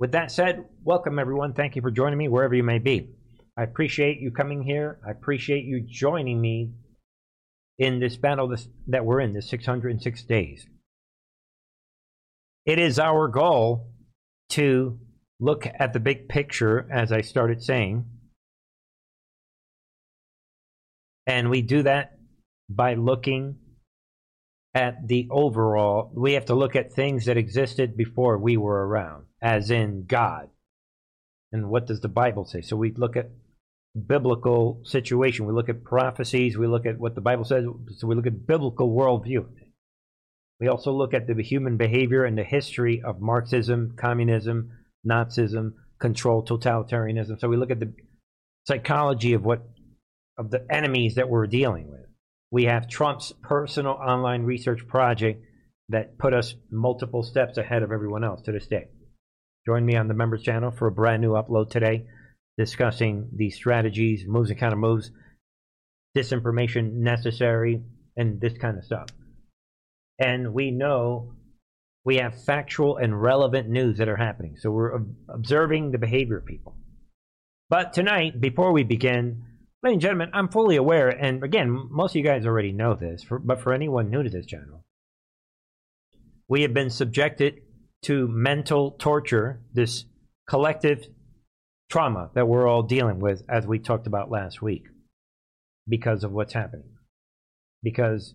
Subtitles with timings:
[0.00, 1.52] With that said, welcome everyone.
[1.52, 3.10] Thank you for joining me wherever you may be.
[3.56, 4.98] I appreciate you coming here.
[5.06, 6.72] I appreciate you joining me
[7.78, 10.66] in this battle this, that we're in, this 606 days.
[12.66, 13.92] It is our goal
[14.50, 14.98] to
[15.38, 18.06] look at the big picture, as I started saying.
[21.26, 22.18] And we do that
[22.68, 23.56] by looking
[24.74, 26.10] at the overall.
[26.14, 30.48] We have to look at things that existed before we were around, as in God.
[31.52, 32.62] And what does the Bible say?
[32.62, 33.30] So we look at
[33.94, 35.46] biblical situation.
[35.46, 36.58] We look at prophecies.
[36.58, 37.64] We look at what the Bible says.
[37.98, 39.46] So we look at biblical worldview.
[40.58, 44.70] We also look at the human behavior and the history of Marxism, communism,
[45.06, 47.38] Nazism, control, totalitarianism.
[47.38, 47.92] So we look at the
[48.66, 49.68] psychology of what
[50.38, 52.06] of the enemies that we're dealing with.
[52.50, 55.44] We have Trump's personal online research project
[55.90, 58.88] that put us multiple steps ahead of everyone else to this day.
[59.66, 62.06] Join me on the members channel for a brand new upload today
[62.56, 65.10] discussing the strategies, moves and counter moves,
[66.16, 67.82] disinformation necessary,
[68.16, 69.08] and this kind of stuff.
[70.18, 71.32] And we know
[72.04, 74.56] we have factual and relevant news that are happening.
[74.58, 76.76] So we're observing the behavior of people.
[77.70, 79.42] But tonight, before we begin,
[79.82, 83.24] ladies and gentlemen, I'm fully aware, and again, most of you guys already know this,
[83.24, 84.84] for, but for anyone new to this channel,
[86.46, 87.62] we have been subjected
[88.04, 90.04] to mental torture, this
[90.48, 91.06] collective
[91.90, 94.84] trauma that we're all dealing with, as we talked about last week,
[95.86, 96.90] because of what's happening.
[97.82, 98.34] Because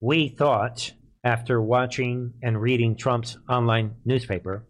[0.00, 4.66] we thought, after watching and reading Trump's online newspaper,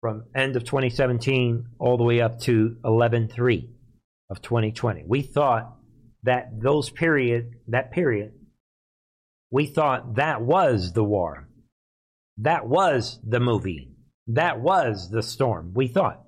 [0.00, 3.68] from end of 2017 all the way up to 11-3
[4.30, 5.76] of 2020, we thought
[6.24, 8.32] that those period, that period,
[9.50, 11.48] we thought that was the war.
[12.38, 13.90] That was the movie.
[14.28, 15.72] That was the storm.
[15.74, 16.22] We thought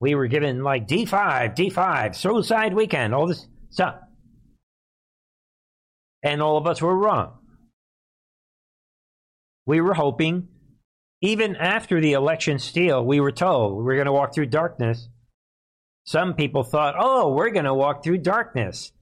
[0.00, 3.96] we were given like D5, D5, suicide weekend, all this stuff.
[6.22, 7.38] And all of us were wrong.
[9.66, 10.48] We were hoping,
[11.20, 15.08] even after the election steal, we were told we were going to walk through darkness.
[16.04, 18.92] Some people thought, oh, we're going to walk through darkness.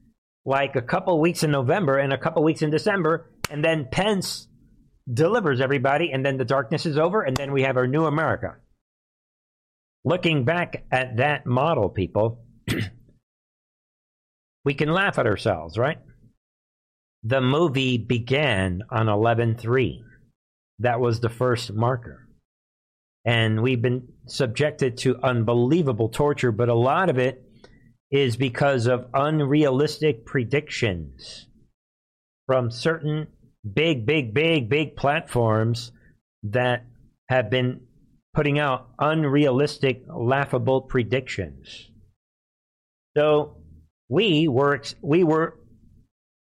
[0.44, 4.48] Like a couple weeks in November and a couple weeks in December, and then Pence
[5.12, 8.56] delivers everybody, and then the darkness is over, and then we have our new America.
[10.05, 12.44] Looking back at that model, people,
[14.65, 15.99] we can laugh at ourselves, right?
[17.22, 20.05] The movie began on 11 3.
[20.81, 22.28] That was the first marker.
[23.25, 27.43] And we've been subjected to unbelievable torture, but a lot of it
[28.12, 31.49] is because of unrealistic predictions
[32.47, 33.27] from certain
[33.75, 35.93] big, big, big, big platforms
[36.43, 36.84] that
[37.28, 37.81] have been
[38.34, 41.91] putting out unrealistic, laughable predictions.
[43.16, 43.56] So
[44.09, 45.59] we were we were,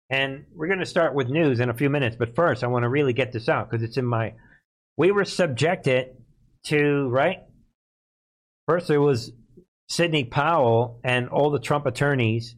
[0.09, 2.17] and we're going to start with news in a few minutes.
[2.17, 4.35] But first, I want to really get this out because it's in my.
[4.97, 6.17] We were subjected
[6.67, 7.41] to right.
[8.69, 9.33] First, there was
[9.89, 12.55] Sidney Powell and all the Trump attorneys.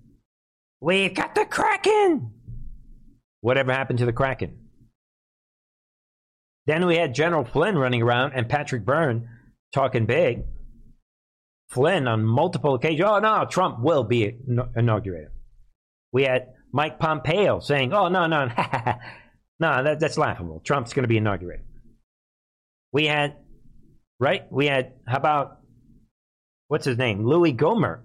[0.80, 2.30] We've got the Kraken.
[3.44, 4.56] Whatever happened to the Kraken?
[6.64, 9.28] Then we had General Flynn running around and Patrick Byrne
[9.74, 10.44] talking big.
[11.68, 14.34] Flynn on multiple occasions, oh no, Trump will be
[14.74, 15.28] inaugurated.
[16.10, 18.46] We had Mike Pompeo saying, oh no, no,
[19.60, 20.62] no, that, that's laughable.
[20.64, 21.66] Trump's going to be inaugurated.
[22.92, 23.36] We had,
[24.18, 24.50] right?
[24.50, 25.58] We had, how about,
[26.68, 27.26] what's his name?
[27.26, 28.04] Louis Gohmert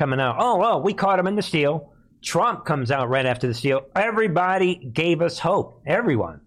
[0.00, 0.38] coming out.
[0.40, 1.92] Oh, well, we caught him in the steal.
[2.22, 3.82] Trump comes out right after the steal.
[3.94, 5.82] Everybody gave us hope.
[5.86, 6.40] Everyone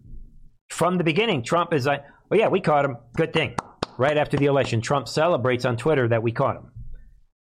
[0.70, 2.98] from the beginning, Trump is like, oh, yeah, we caught him.
[3.16, 3.56] Good thing.
[3.98, 6.72] Right after the election, Trump celebrates on Twitter that we caught him.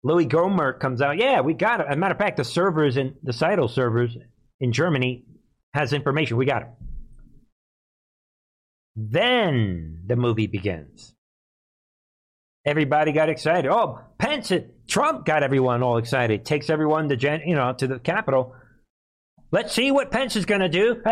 [0.04, 1.88] Louis Gohmert comes out, yeah, we got him.
[1.90, 4.16] As a matter of fact, the servers in the Scytl servers
[4.60, 5.26] in Germany
[5.74, 6.38] has information.
[6.38, 6.70] We got him.
[8.96, 11.15] Then the movie begins.
[12.66, 13.70] Everybody got excited.
[13.70, 14.52] Oh, Pence,
[14.88, 16.46] Trump got everyone all excited.
[16.46, 18.56] Takes everyone to, you know, to the Capitol.
[19.52, 21.04] Let's see what Pence is going to do.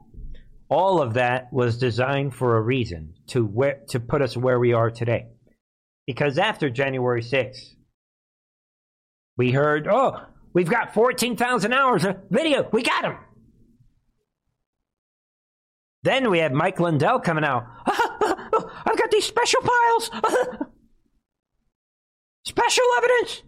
[0.68, 4.72] all of that was designed for a reason to where, to put us where we
[4.72, 5.26] are today.
[6.06, 7.74] Because after January 6th,
[9.36, 12.68] we heard, oh, we've got 14,000 hours of video.
[12.72, 13.16] We got them.
[16.02, 17.64] Then we had Mike Lindell coming out.
[17.86, 20.10] I've got these special files.
[22.50, 23.42] special evidence.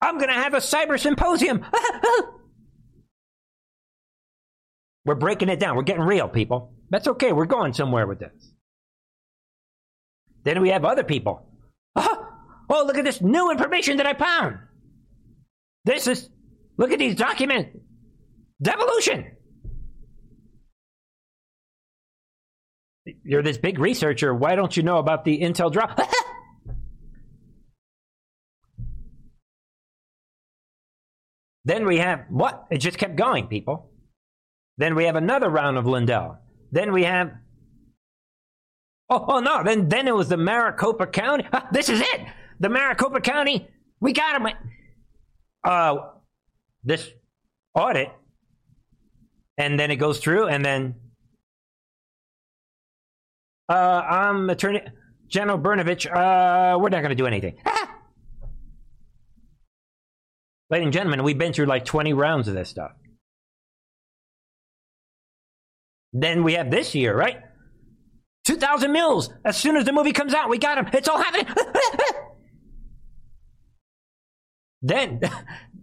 [0.00, 1.64] I'm to have a cyber symposium.
[5.06, 5.76] We're breaking it down.
[5.76, 6.72] We're getting real, people.
[6.90, 7.32] That's okay.
[7.32, 8.52] We're going somewhere with this.
[10.44, 11.48] Then we have other people.
[12.66, 14.58] Oh, look at this new information that I found.
[15.84, 16.30] This is,
[16.78, 17.76] look at these documents.
[18.62, 19.32] Devolution.
[23.22, 24.34] You're this big researcher.
[24.34, 26.00] Why don't you know about the Intel drop?
[31.64, 32.66] then we have what?
[32.70, 33.90] It just kept going, people.
[34.76, 36.38] Then we have another round of Lindell.
[36.72, 37.32] Then we have.
[39.08, 39.62] Oh, oh no!
[39.62, 41.46] Then then it was the Maricopa County.
[41.52, 42.20] Ah, this is it.
[42.60, 43.68] The Maricopa County.
[44.00, 44.52] We got him.
[45.62, 45.96] Uh,
[46.82, 47.08] this
[47.74, 48.10] audit,
[49.56, 50.94] and then it goes through, and then
[53.68, 54.82] uh, I'm Attorney
[55.28, 56.06] General Brnovich.
[56.06, 57.56] Uh, we're not going to do anything.
[60.74, 62.90] Ladies and gentlemen, we've been through like 20 rounds of this stuff.
[66.12, 67.36] Then we have this year, right?
[68.46, 69.30] 2,000 Mules.
[69.44, 70.88] As soon as the movie comes out, we got him.
[70.92, 71.46] It's all happening.
[74.82, 75.20] then,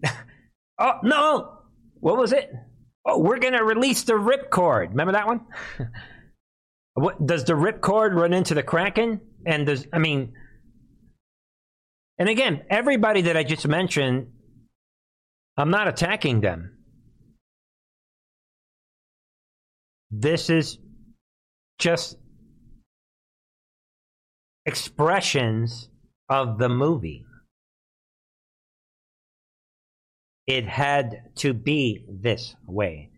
[0.77, 1.59] oh, no.
[2.01, 2.51] What was it?
[3.05, 4.89] Oh, we're going to release the ripcord.
[4.89, 5.45] Remember that one?
[6.95, 9.21] What does the ripcord run into the Kraken?
[9.45, 10.33] And does I mean?
[12.17, 14.27] And again, everybody that I just mentioned,
[15.61, 16.71] I'm not attacking them.
[20.09, 20.79] This is
[21.77, 22.17] just
[24.65, 25.87] expressions
[26.27, 27.25] of the movie.
[30.47, 33.11] It had to be this way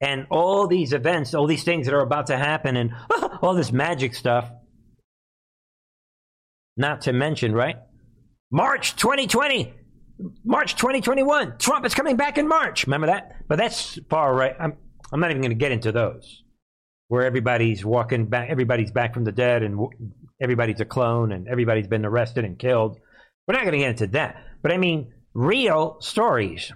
[0.00, 2.90] and all these events, all these things that are about to happen, and
[3.42, 4.50] all this magic stuff.
[6.76, 7.76] Not to mention, right?
[8.50, 9.74] March 2020,
[10.44, 12.86] March 2021, Trump is coming back in March.
[12.86, 13.36] Remember that?
[13.48, 14.54] But that's far right.
[14.58, 14.76] I'm,
[15.12, 16.42] I'm not even going to get into those
[17.08, 19.78] where everybody's walking back, everybody's back from the dead, and
[20.42, 22.98] everybody's a clone, and everybody's been arrested and killed.
[23.46, 24.36] We're not going to get into that.
[24.62, 26.72] But I mean, real stories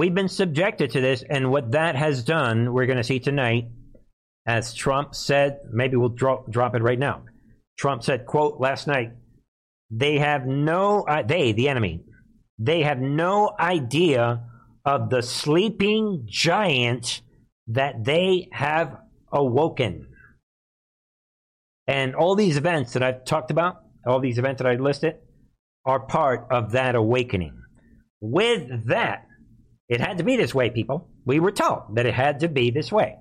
[0.00, 3.68] We've been subjected to this, and what that has done, we're going to see tonight,
[4.46, 7.24] as Trump said, maybe we'll drop, drop it right now.
[7.78, 9.10] Trump said, quote, last night,
[9.90, 12.04] they have no, uh, they, the enemy,
[12.60, 14.44] they have no idea
[14.84, 17.22] of the sleeping giant
[17.68, 18.98] that they have
[19.32, 20.06] awoken.
[21.86, 23.76] And all these events that I've talked about,
[24.06, 25.14] all these events that I listed,
[25.86, 27.58] are part of that awakening.
[28.20, 29.26] With that,
[29.88, 31.08] it had to be this way, people.
[31.24, 33.16] We were told that it had to be this way.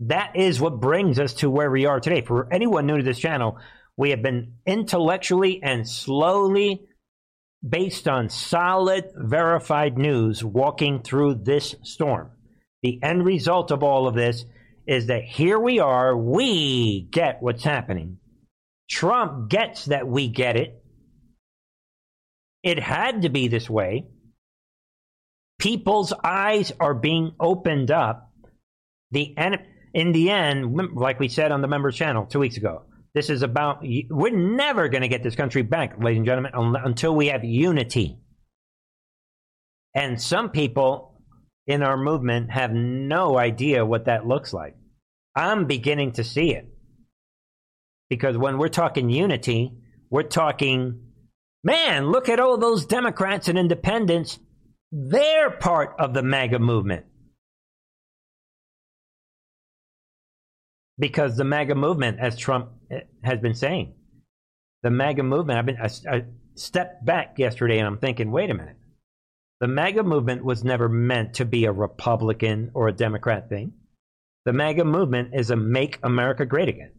[0.00, 2.20] That is what brings us to where we are today.
[2.20, 3.58] For anyone new to this channel,
[3.96, 6.86] we have been intellectually and slowly,
[7.68, 12.30] based on solid, verified news, walking through this storm.
[12.82, 14.44] The end result of all of this
[14.86, 18.18] is that here we are, we get what's happening.
[18.88, 20.82] Trump gets that we get it.
[22.62, 24.06] It had to be this way
[25.58, 28.30] people's eyes are being opened up.
[29.10, 29.34] The
[29.94, 32.82] in the end, like we said on the members channel two weeks ago,
[33.16, 36.52] this is about we're never going to get this country back, ladies and gentlemen,
[36.84, 38.18] until we have unity.
[39.94, 41.18] And some people
[41.66, 44.76] in our movement have no idea what that looks like.
[45.34, 46.68] I'm beginning to see it.
[48.10, 49.72] Because when we're talking unity,
[50.10, 51.00] we're talking,
[51.64, 54.38] man, look at all those Democrats and independents
[54.92, 57.06] they're part of the MAGA movement.
[60.98, 63.94] Because the MAGA movement, as Trump eh, has been saying,
[64.82, 66.24] the MAGA movement, I've been, I, I
[66.54, 68.76] stepped back yesterday and I'm thinking, wait a minute.
[69.60, 73.72] The MAGA movement was never meant to be a Republican or a Democrat thing.
[74.44, 76.92] The MAGA movement is a make America great again.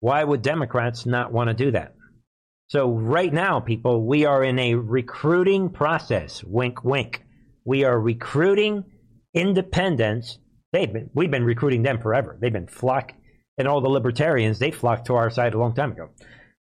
[0.00, 1.94] Why would Democrats not want to do that?
[2.68, 6.42] So right now, people, we are in a recruiting process.
[6.44, 7.22] Wink, wink.
[7.64, 8.84] We are recruiting
[9.34, 10.38] independents.
[10.76, 12.36] They've been, we've been recruiting them forever.
[12.38, 13.14] They've been flock,
[13.56, 16.10] and all the libertarians, they flocked to our side a long time ago.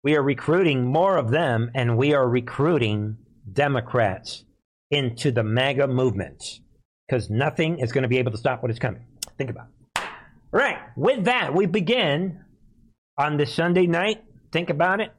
[0.04, 3.16] We are recruiting more of them, and we are recruiting
[3.52, 4.44] Democrats
[4.92, 6.60] into the MAGA movement
[7.08, 9.04] because nothing is going to be able to stop what is coming.
[9.36, 10.02] Think about it.
[10.52, 10.78] All right.
[10.96, 12.44] With that, we begin
[13.18, 14.22] on this Sunday night.
[14.52, 15.12] Think about it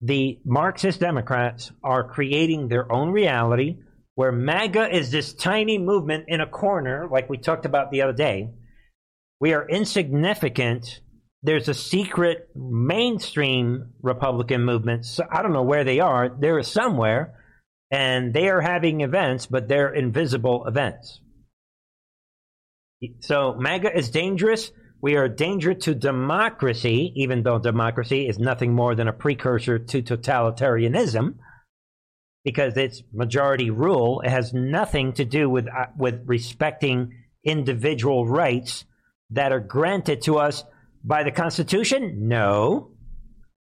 [0.00, 3.78] the Marxist Democrats are creating their own reality
[4.18, 8.12] where MAGA is this tiny movement in a corner, like we talked about the other
[8.12, 8.50] day.
[9.38, 11.02] We are insignificant.
[11.44, 15.04] There's a secret mainstream Republican movement.
[15.04, 16.36] So I don't know where they are.
[16.36, 17.36] They're somewhere,
[17.92, 21.20] and they are having events, but they're invisible events.
[23.20, 24.72] So MAGA is dangerous.
[25.00, 29.78] We are a danger to democracy, even though democracy is nothing more than a precursor
[29.78, 31.36] to totalitarianism,
[32.44, 34.20] because it's majority rule.
[34.20, 37.14] It has nothing to do with uh, with respecting
[37.44, 38.84] individual rights
[39.30, 40.64] that are granted to us
[41.04, 42.28] by the Constitution.
[42.28, 42.92] No,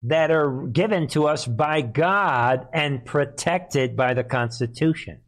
[0.03, 5.21] that are given to us by God and protected by the Constitution.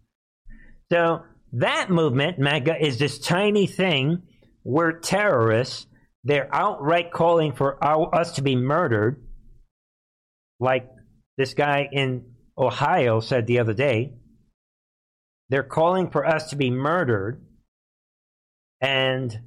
[0.91, 4.23] So that movement, MAGA, is this tiny thing.
[4.63, 5.87] We're terrorists
[6.23, 9.25] they're outright calling for our, us to be murdered,
[10.59, 10.89] like
[11.37, 12.25] this guy in
[12.59, 14.13] Ohio said the other day.
[15.49, 17.41] They're calling for us to be murdered.
[18.81, 19.39] And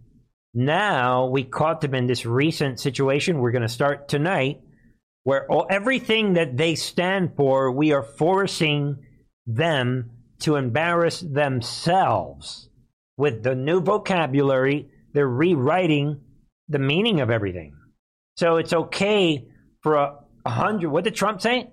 [0.54, 3.38] now we caught them in this recent situation.
[3.38, 4.60] We're going to start tonight
[5.24, 8.98] where all, everything that they stand for, we are forcing
[9.46, 12.68] them to embarrass themselves
[13.16, 14.90] with the new vocabulary.
[15.12, 16.20] They're rewriting
[16.68, 17.76] the meaning of everything.
[18.36, 19.46] So it's okay
[19.82, 20.90] for a, a hundred.
[20.90, 21.70] What did Trump say?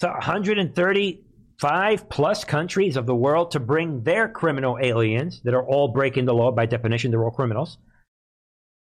[0.00, 5.88] To 135 plus countries of the world to bring their criminal aliens that are all
[5.88, 7.10] breaking the law by definition.
[7.10, 7.78] They're all criminals.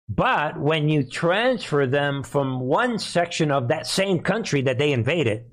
[0.08, 5.46] But when you transfer them from one section of that same country that they invaded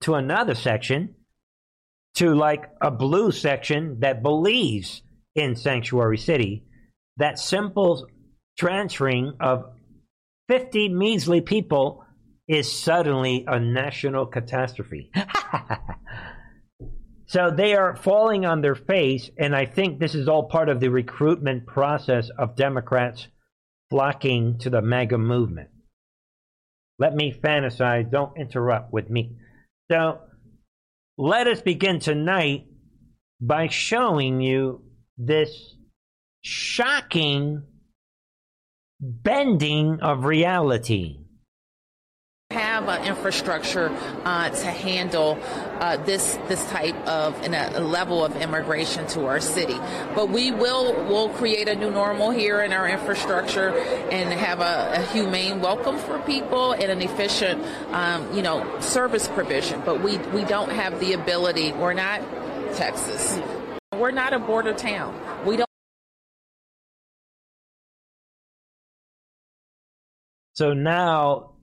[0.00, 1.14] to another section,
[2.14, 5.02] to like a blue section that believes
[5.34, 6.64] in Sanctuary City,
[7.16, 8.06] that simple
[8.58, 9.72] transferring of
[10.48, 12.03] 50 measly people
[12.46, 15.10] is suddenly a national catastrophe.
[17.26, 20.80] so they are falling on their face, and I think this is all part of
[20.80, 23.28] the recruitment process of Democrats
[23.90, 25.70] flocking to the MAGA movement.
[26.98, 29.36] Let me fantasize, don't interrupt with me.
[29.90, 30.20] So
[31.18, 32.66] let us begin tonight
[33.40, 34.82] by showing you
[35.16, 35.76] this
[36.42, 37.62] shocking
[39.00, 41.23] bending of reality
[42.54, 43.90] have an infrastructure
[44.24, 45.36] uh, to handle
[45.80, 49.78] uh, this this type of in a, a, level of immigration to our city.
[50.14, 53.70] But we will will create a new normal here in our infrastructure
[54.10, 59.26] and have a, a humane welcome for people and an efficient um, you know service
[59.28, 59.82] provision.
[59.84, 61.72] But we we don't have the ability.
[61.72, 62.22] We're not
[62.74, 63.40] Texas.
[63.92, 65.14] We're not a border town.
[65.44, 65.68] We don't.
[70.54, 71.53] So now,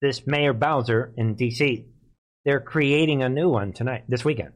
[0.00, 1.86] this Mayor Bowser in D.C.,
[2.44, 4.52] they're creating a new one tonight, this weekend.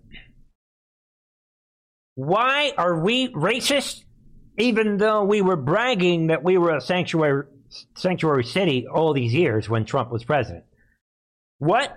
[2.14, 4.04] Why are we racist?
[4.58, 7.44] Even though we were bragging that we were a sanctuary
[7.96, 10.64] sanctuary city all these years when Trump was president.
[11.58, 11.96] What?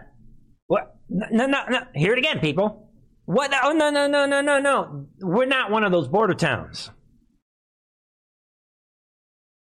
[0.68, 0.96] What?
[1.10, 1.80] No, no, no.
[1.94, 2.90] Hear it again, people.
[3.26, 3.52] What?
[3.64, 5.08] Oh, no, no, no, no, no, no.
[5.20, 6.90] We're not one of those border towns.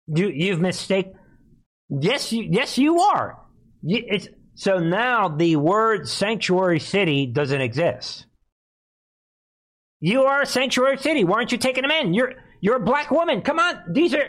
[0.06, 1.14] You, you've mistaken.
[1.88, 3.38] Yes, you, yes, you are.
[3.88, 8.26] It's, so now the word sanctuary city doesn't exist.
[10.00, 11.24] You are a sanctuary city.
[11.24, 12.14] Why aren't you taking them in?
[12.14, 13.42] You're you're a black woman.
[13.42, 14.28] Come on, these are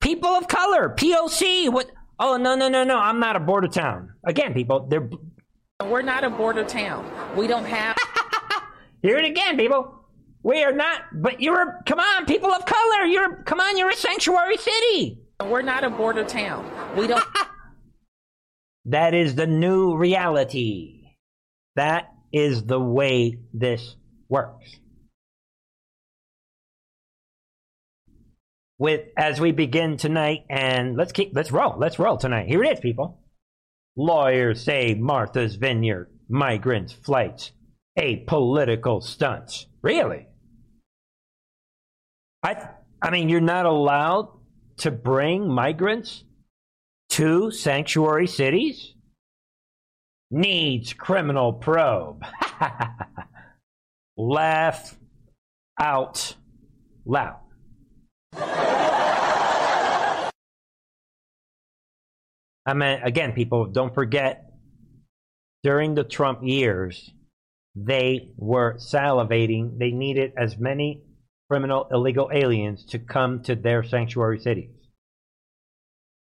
[0.00, 0.94] people of color.
[0.96, 1.72] POC.
[1.72, 1.90] What?
[2.18, 2.98] Oh no no no no!
[2.98, 4.10] I'm not a border town.
[4.24, 5.08] Again, people, they're.
[5.84, 7.08] We're not a border town.
[7.36, 7.96] We don't have.
[9.02, 10.00] Hear it again, people.
[10.42, 11.02] We are not.
[11.12, 11.80] But you're.
[11.86, 13.04] Come on, people of color.
[13.04, 13.42] You're.
[13.44, 15.18] Come on, you're a sanctuary city.
[15.44, 16.68] We're not a border town.
[16.96, 17.24] We don't.
[18.86, 21.02] that is the new reality.
[21.74, 23.96] That is the way this
[24.28, 24.76] works.
[28.78, 31.76] With as we begin tonight, and let's keep let's roll.
[31.78, 32.48] Let's roll tonight.
[32.48, 33.22] Here it is, people.
[33.96, 37.52] Lawyers say Martha's Vineyard migrants flights
[37.96, 39.66] a political stunt.
[39.82, 40.26] Really?
[42.42, 42.68] I
[43.00, 44.28] I mean, you're not allowed
[44.78, 46.22] to bring migrants
[47.16, 48.92] to sanctuary cities?
[50.30, 52.22] Needs criminal probe.
[54.18, 54.94] Laugh
[55.80, 56.36] out
[57.06, 57.40] loud.
[62.66, 64.52] I mean, again, people, don't forget,
[65.62, 67.12] during the Trump years,
[67.74, 69.78] they were salivating.
[69.78, 71.02] They needed as many
[71.48, 74.75] criminal illegal aliens to come to their sanctuary cities.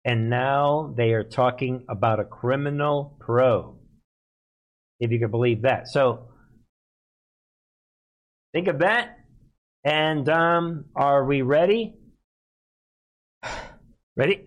[0.04, 3.76] And now they are talking about a criminal probe.
[5.00, 5.88] If you can believe that.
[5.88, 6.28] So
[8.52, 9.18] think of that.
[9.84, 11.94] And um, are we ready?
[14.16, 14.44] Ready?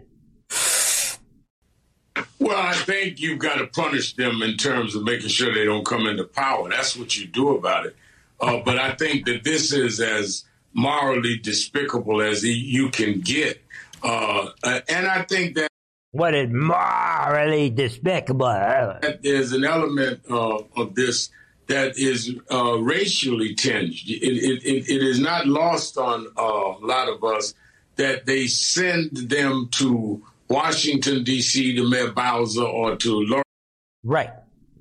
[2.40, 5.86] Well, I think you've got to punish them in terms of making sure they don't
[5.86, 6.70] come into power.
[6.70, 7.96] That's what you do about it.
[8.40, 13.62] Uh, but I think that this is as morally despicable as you can get.
[14.04, 15.70] Uh, and I think that
[16.12, 18.48] what is morally despicable.
[19.22, 21.30] There's an element uh, of this
[21.68, 23.94] that is uh, racially tinged.
[24.08, 27.54] It, it, it, it is not lost on uh, a lot of us
[27.98, 33.44] that they send them to Washington, D.C., to Mayor Bowser, or to Laura.
[34.04, 34.30] Right.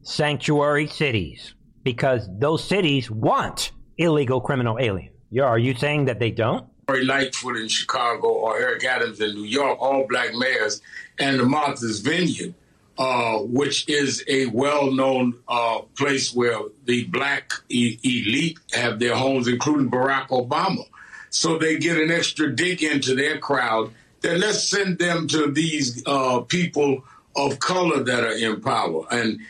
[0.02, 1.54] Sanctuary cities.
[1.82, 5.14] Because those cities want illegal criminal aliens.
[5.42, 6.66] Are you saying that they don't?
[6.88, 10.80] Lori Lightfoot in Chicago or Eric Adams in New York, all black mayors,
[11.18, 12.54] and the Martha's Vineyard,
[12.96, 19.48] uh, which is a well-known uh, place where the black e- elite have their homes,
[19.48, 20.84] including Barack Obama.
[21.30, 23.90] So they get an extra dig into their crowd.
[24.20, 27.02] Then let's send them to these uh, people
[27.34, 29.06] of color that are in power.
[29.10, 29.40] And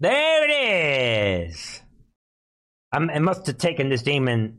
[0.00, 1.82] there it is.
[2.90, 4.58] I'm, I must have taken this demon.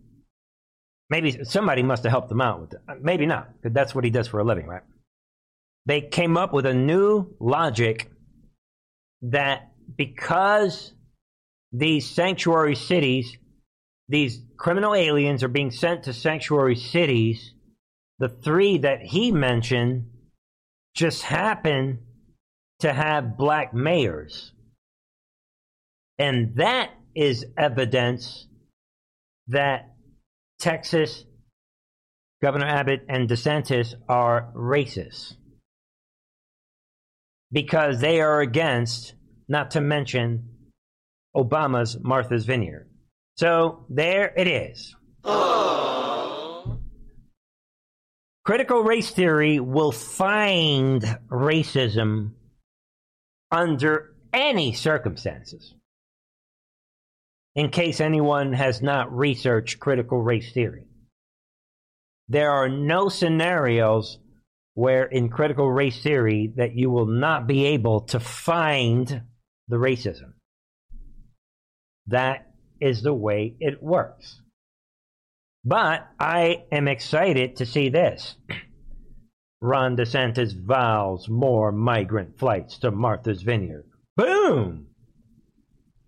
[1.09, 2.79] Maybe somebody must have helped him out with it.
[2.87, 4.81] Uh, maybe not, because that's what he does for a living, right?
[5.85, 8.09] They came up with a new logic
[9.21, 10.93] that because
[11.71, 13.37] these sanctuary cities,
[14.09, 17.53] these criminal aliens are being sent to sanctuary cities,
[18.17, 20.09] the three that he mentioned
[20.95, 21.99] just happen
[22.79, 24.53] to have black mayors.
[26.17, 28.47] And that is evidence
[29.47, 29.94] that
[30.59, 31.25] Texas,
[32.41, 35.35] Governor Abbott, and DeSantis are racist
[37.51, 39.13] because they are against,
[39.47, 40.49] not to mention,
[41.35, 42.89] Obama's Martha's Vineyard.
[43.37, 44.95] So there it is.
[48.45, 52.33] Critical race theory will find racism
[53.51, 55.73] under any circumstances.
[57.55, 60.87] In case anyone has not researched critical race theory,
[62.27, 64.19] there are no scenarios
[64.73, 69.21] where in critical race theory that you will not be able to find
[69.69, 70.33] the racism.
[72.07, 74.41] That is the way it works.
[75.63, 78.35] But I am excited to see this.
[79.61, 83.85] Ron DeSantis vows more migrant flights to Martha's Vineyard.
[84.17, 84.84] Boom!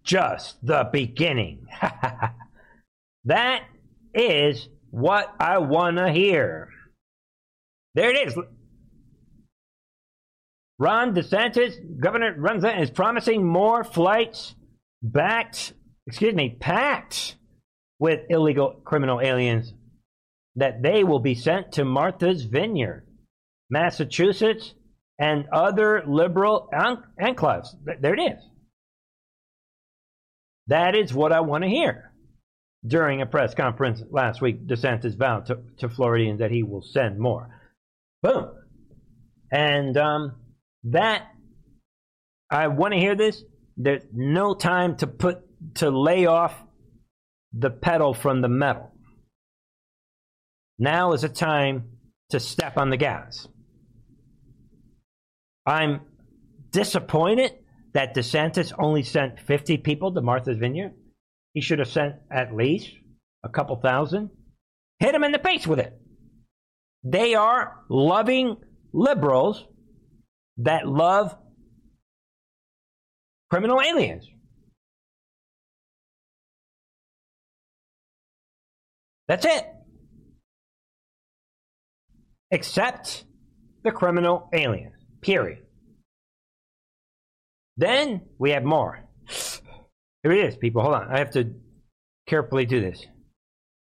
[0.07, 1.67] Just the beginning.
[3.25, 3.63] that
[4.13, 6.69] is what I want to hear.
[7.93, 8.37] There it is.
[10.79, 14.55] Ron DeSantis, Governor Ron DeSantis, is promising more flights
[15.03, 15.73] backed,
[16.05, 17.35] excuse me, packed
[17.99, 19.73] with illegal criminal aliens
[20.55, 23.05] that they will be sent to Martha's Vineyard,
[23.69, 24.73] Massachusetts,
[25.19, 27.67] and other liberal enclaves.
[27.99, 28.41] There it is.
[30.67, 32.11] That is what I want to hear.
[32.85, 37.19] During a press conference last week, DeSantis vowed to, to Floridians that he will send
[37.19, 37.49] more.
[38.21, 38.51] Boom.
[39.51, 40.35] And um,
[40.85, 41.27] that
[42.49, 43.43] I want to hear this.
[43.75, 45.43] There's no time to put
[45.75, 46.53] to lay off
[47.53, 48.91] the pedal from the metal.
[50.79, 51.89] Now is a time
[52.29, 53.47] to step on the gas.
[55.65, 56.01] I'm
[56.71, 57.53] disappointed
[57.97, 60.93] that DeSantis only sent 50 people to Martha's Vineyard.
[61.55, 62.91] He should have sent at least
[63.43, 64.29] a couple thousand.
[64.99, 65.99] Hit him in the face with it.
[67.03, 68.57] They are loving
[68.93, 69.65] liberals
[70.57, 71.35] that love
[73.49, 74.29] criminal aliens.
[79.27, 79.65] That's it.
[82.51, 83.25] Except
[83.83, 84.93] the criminal aliens.
[85.23, 85.63] Period.
[87.77, 88.99] Then we have more.
[90.23, 90.81] Here it is, people.
[90.81, 91.11] Hold on.
[91.11, 91.53] I have to
[92.25, 93.05] carefully do this.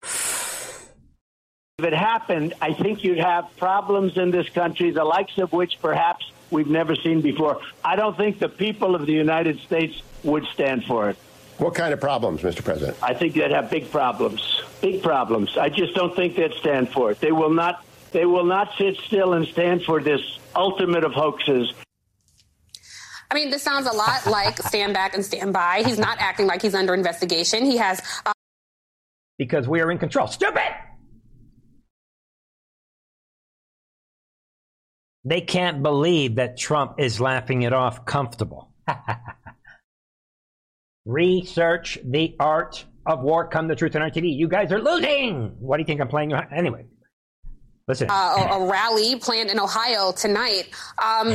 [0.04, 5.80] If it happened, I think you'd have problems in this country, the likes of which
[5.82, 7.60] perhaps we've never seen before.
[7.84, 11.18] I don't think the people of the United States would stand for it.
[11.58, 12.64] What kind of problems, Mr.
[12.64, 12.98] President?
[13.04, 14.62] I think they'd have big problems.
[14.82, 15.58] Big problems.
[15.58, 17.20] I just don't think they'd stand for it.
[17.20, 17.86] They will not.
[18.12, 20.22] They will not sit still and stand for this
[20.56, 21.74] ultimate of hoaxes.
[23.32, 25.84] I mean, this sounds a lot like stand back and stand by.
[25.86, 27.66] He's not acting like he's under investigation.
[27.66, 28.02] He has.
[28.26, 28.34] Uh-
[29.38, 30.28] because we are in control.
[30.28, 30.62] Stupid!
[35.24, 38.72] They can't believe that Trump is laughing it off comfortable.
[41.06, 43.48] Research the art of war.
[43.48, 44.36] Come the truth on TV.
[44.36, 45.56] You guys are losing.
[45.60, 46.34] What do you think I'm playing?
[46.34, 46.86] Anyway,
[47.92, 48.10] Listen.
[48.10, 50.70] Uh, a, a, rally planned in Ohio tonight.
[51.04, 51.28] Um,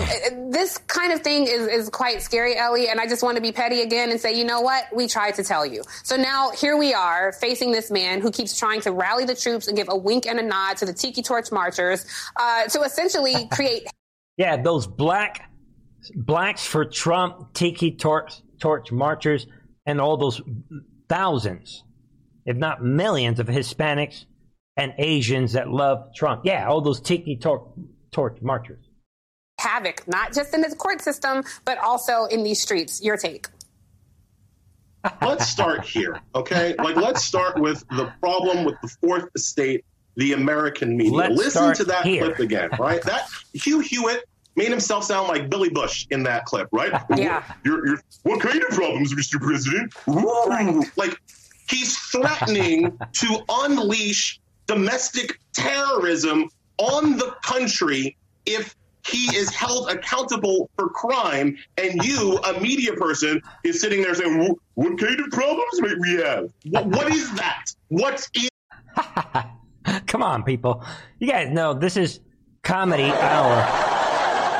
[0.50, 2.88] this kind of thing is, is quite scary, Elie.
[2.88, 4.84] And I just want to be petty again and say, you know what?
[4.90, 5.82] We tried to tell you.
[6.02, 9.68] So now here we are facing this man who keeps trying to rally the troops
[9.68, 13.46] and give a wink and a nod to the Tiki Torch marchers uh, to essentially
[13.52, 13.86] create.
[14.38, 15.50] yeah, those black
[16.14, 19.46] blacks for Trump, Tiki Torch, torch marchers,
[19.84, 20.40] and all those
[21.06, 21.84] thousands,
[22.46, 24.24] if not millions, of Hispanics
[24.76, 26.42] and Asians that love Trump.
[26.44, 27.62] Yeah, all those tiki torch,
[28.12, 28.84] torch marchers.
[29.58, 33.02] Havoc, not just in the court system, but also in these streets.
[33.02, 33.48] Your take.
[35.22, 36.74] let's start here, okay?
[36.78, 39.84] Like, let's start with the problem with the fourth estate,
[40.16, 41.12] the American media.
[41.12, 42.24] Let's Listen to that here.
[42.24, 43.00] clip again, right?
[43.02, 44.24] That Hugh Hewitt
[44.56, 46.92] made himself sound like Billy Bush in that clip, right?
[47.16, 47.44] Yeah.
[47.64, 49.40] You're, you're, what kind of problems, Mr.
[49.40, 49.92] President?
[50.08, 50.84] Ooh.
[50.96, 51.18] Like,
[51.68, 56.48] he's threatening to unleash domestic terrorism
[56.78, 58.74] on the country if
[59.06, 64.56] he is held accountable for crime, and you, a media person, is sitting there saying,
[64.74, 66.50] "What kind of problems might we have?
[66.70, 67.66] what, what is that?
[67.88, 68.48] What is?"
[70.06, 70.84] Come on, people!
[71.20, 72.20] You guys know this is
[72.64, 73.64] comedy hour.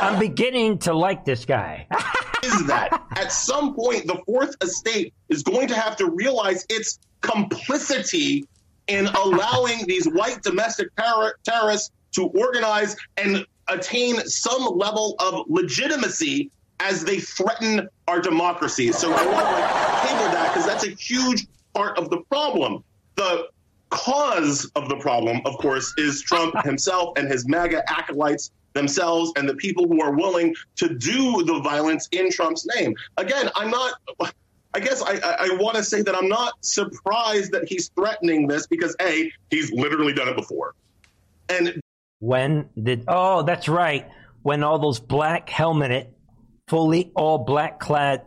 [0.01, 1.89] I'm beginning to like this guy.
[2.45, 6.99] is that at some point the fourth estate is going to have to realize its
[7.21, 8.45] complicity
[8.89, 16.51] in allowing these white domestic terror- terrorists to organize and attain some level of legitimacy
[16.81, 18.93] as they threaten our democracy.
[18.93, 22.85] So I want to like, table that because that's a huge part of the problem.
[23.17, 23.49] The
[23.91, 29.49] cause of the problem, of course, is Trump himself and his MAGA acolytes themselves and
[29.49, 32.95] the people who are willing to do the violence in Trump's name.
[33.17, 33.95] Again, I'm not.
[34.77, 38.47] I guess I, I, I want to say that I'm not surprised that he's threatening
[38.47, 40.75] this because a he's literally done it before,
[41.49, 41.81] and
[42.19, 44.07] when did oh that's right
[44.43, 46.09] when all those black helmeted,
[46.69, 48.27] fully all black clad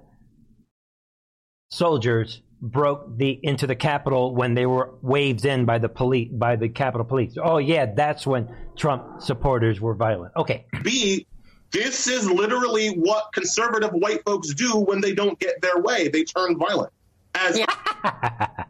[1.69, 6.55] soldiers broke the into the Capitol when they were waved in by the police by
[6.55, 7.37] the Capitol Police.
[7.39, 10.33] Oh yeah, that's when Trump supporters were violent.
[10.35, 10.65] Okay.
[10.81, 11.27] B,
[11.71, 16.07] this is literally what conservative white folks do when they don't get their way.
[16.07, 16.91] They turn violent.
[17.35, 18.47] As yeah.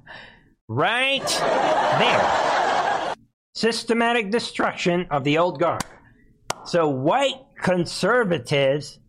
[0.68, 1.28] right
[2.00, 3.16] there.
[3.56, 5.84] Systematic destruction of the old guard.
[6.66, 9.00] So white conservatives,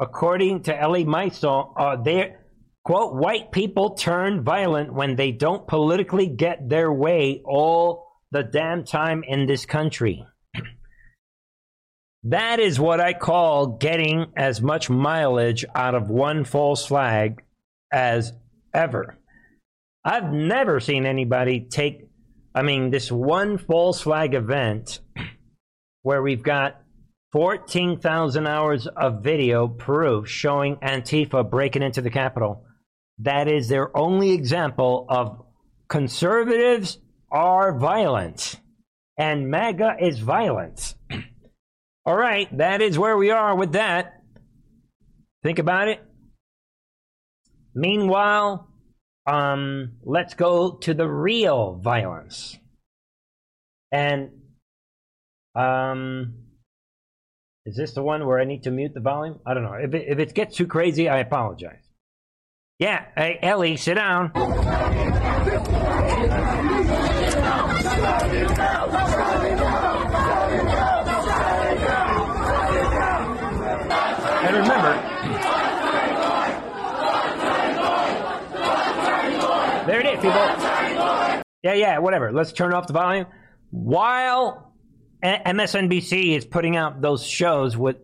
[0.00, 2.44] according to Elie Mystal, are there
[2.84, 8.84] quote white people turn violent when they don't politically get their way all the damn
[8.84, 10.24] time in this country.
[12.24, 17.42] That is what I call getting as much mileage out of one false flag
[17.92, 18.32] as
[18.74, 19.18] ever.
[20.04, 22.08] I've never seen anybody take,
[22.54, 25.00] I mean, this one false flag event
[26.02, 26.80] where we've got
[27.32, 32.64] 14,000 hours of video proof showing Antifa breaking into the Capitol.
[33.18, 35.44] That is their only example of
[35.88, 36.98] conservatives
[37.30, 38.60] are violent
[39.18, 40.87] and MAGA is violent.
[42.08, 44.22] All right, that is where we are with that.
[45.42, 46.02] Think about it.
[47.74, 48.66] Meanwhile,
[49.26, 52.56] um, let's go to the real violence.
[53.92, 54.30] And
[55.54, 56.36] um,
[57.66, 59.40] is this the one where I need to mute the volume?
[59.44, 59.74] I don't know.
[59.74, 61.82] If it, if it gets too crazy, I apologize.
[62.78, 64.32] Yeah, hey, Elie, sit down.
[74.40, 74.94] And remember,
[79.86, 81.47] there it is, people.
[81.62, 82.32] Yeah, yeah, whatever.
[82.32, 83.26] Let's turn off the volume.
[83.70, 84.72] While
[85.22, 87.96] MSNBC is putting out those shows with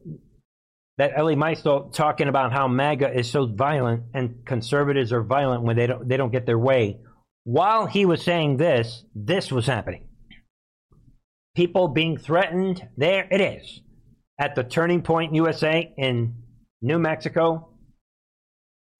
[0.98, 5.76] that Elie Mystal talking about how MAGA is so violent and conservatives are violent when
[5.76, 6.98] they don't they don't get their way.
[7.44, 10.08] While he was saying this, this was happening.
[11.54, 12.88] People being threatened.
[12.96, 13.80] There it is
[14.38, 16.34] at the Turning Point USA in
[16.82, 17.68] New Mexico.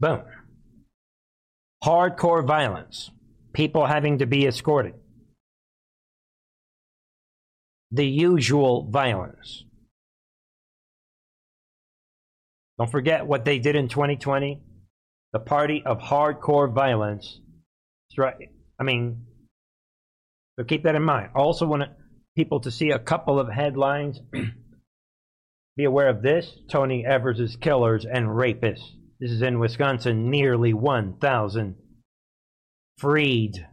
[0.01, 0.23] Boom.
[1.85, 3.11] Hardcore violence.
[3.55, 4.95] People having to be escorted.
[7.93, 9.65] The usual violence.
[12.79, 14.61] Don't forget what they did in 2020.
[15.33, 17.41] The party of hardcore violence.
[18.19, 18.51] Right.
[18.79, 19.27] I mean,
[20.59, 21.31] so keep that in mind.
[21.35, 21.85] I Also, want
[22.37, 24.21] people to see a couple of headlines.
[25.77, 28.85] Be aware of this Tony Evers' killers and rapists.
[29.21, 30.31] This is in Wisconsin.
[30.31, 31.77] Nearly 1,000
[32.99, 33.67] freed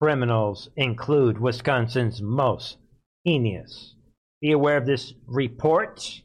[0.00, 2.78] criminals include Wisconsin's most
[3.24, 3.94] heinous.
[4.40, 6.22] Be aware of this report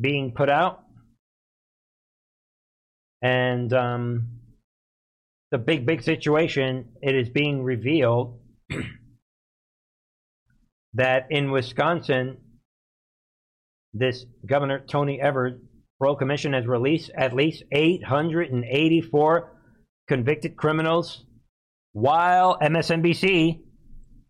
[0.00, 0.84] being put out.
[3.22, 4.28] And um,
[5.50, 8.40] the big, big situation, it is being revealed
[10.94, 12.38] that in Wisconsin,
[13.92, 15.60] this Governor Tony Evers
[15.98, 19.52] Parole Commission has released at least 884
[20.10, 21.24] convicted criminals,
[21.92, 23.60] while MSNBC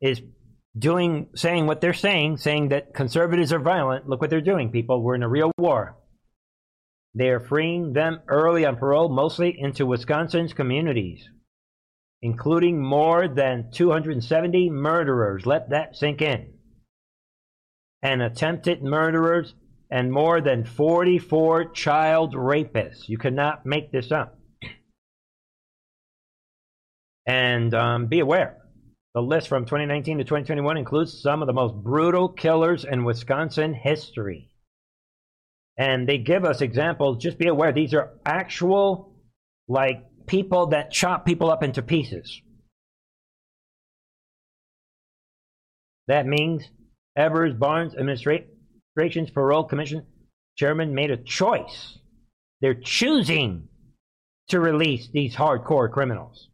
[0.02, 0.20] is
[0.78, 4.06] doing saying what they're saying, saying that conservatives are violent.
[4.06, 5.02] Look what they're doing, people.
[5.02, 5.96] We're in a real war.
[7.14, 11.26] They are freeing them early on parole, mostly into Wisconsin's communities,
[12.20, 15.46] including more than 270 murderers.
[15.46, 16.52] Let that sink in.
[18.02, 19.54] And attempted murderers
[19.90, 23.08] and more than 44 child rapists.
[23.08, 24.39] You cannot make this up.
[27.30, 28.56] And um, be aware
[29.14, 33.72] the list from 2019 to 2021 includes some of the most brutal killers in Wisconsin
[33.72, 34.50] history.
[35.76, 37.22] And they give us examples.
[37.22, 39.14] Just be aware, these are actual,
[39.68, 42.40] like, people that chop people up into pieces.
[46.08, 46.64] That means
[47.16, 50.04] Evers Barnes Administration's Parole Commission
[50.56, 51.96] chairman made a choice.
[52.60, 53.68] They're choosing
[54.48, 56.49] to release these hardcore criminals.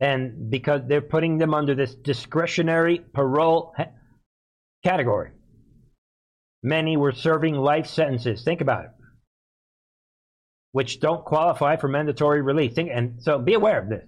[0.00, 3.74] And because they're putting them under this discretionary parole
[4.84, 5.30] category.
[6.62, 8.42] Many were serving life sentences.
[8.44, 8.90] Think about it.
[10.72, 12.74] Which don't qualify for mandatory release.
[12.74, 14.04] Think, and so be aware of this.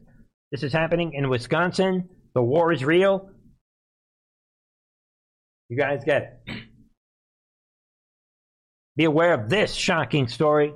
[0.50, 2.08] This is happening in Wisconsin.
[2.34, 3.30] The war is real.
[5.68, 6.54] You guys get it.
[8.96, 10.74] Be aware of this shocking story,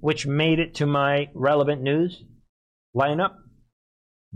[0.00, 2.22] which made it to my relevant news
[2.94, 3.36] lineup.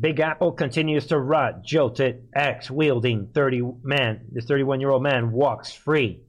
[0.01, 1.63] Big Apple continues to rot.
[1.63, 6.23] Jilted, axe wielding 30 man, this 31 year old man walks free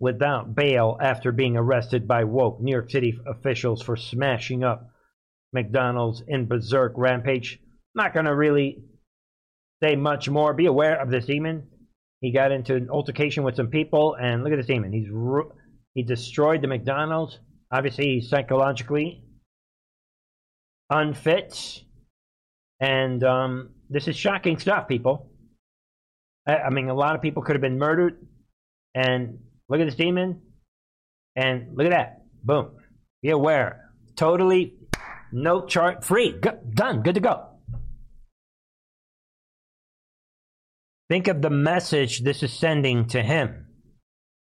[0.00, 4.90] without bail after being arrested by woke New York City officials for smashing up
[5.52, 7.60] McDonald's in berserk rampage.
[7.94, 8.82] Not going to really
[9.82, 10.52] say much more.
[10.54, 11.68] Be aware of this demon.
[12.20, 14.92] He got into an altercation with some people, and look at this demon.
[14.92, 15.08] He's
[15.94, 17.38] he destroyed the McDonald's.
[17.70, 19.22] Obviously, he's psychologically
[20.90, 21.84] unfit
[22.80, 25.30] and um, this is shocking stuff, people.
[26.46, 28.26] I, I mean, a lot of people could have been murdered.
[28.94, 29.38] And
[29.68, 30.42] look at this demon.
[31.36, 32.22] And look at that.
[32.42, 32.70] Boom.
[33.22, 33.90] Be aware.
[34.16, 34.74] Totally
[35.32, 36.32] no chart free.
[36.32, 37.02] Go, done.
[37.02, 37.44] Good to go.
[41.08, 43.66] Think of the message this is sending to him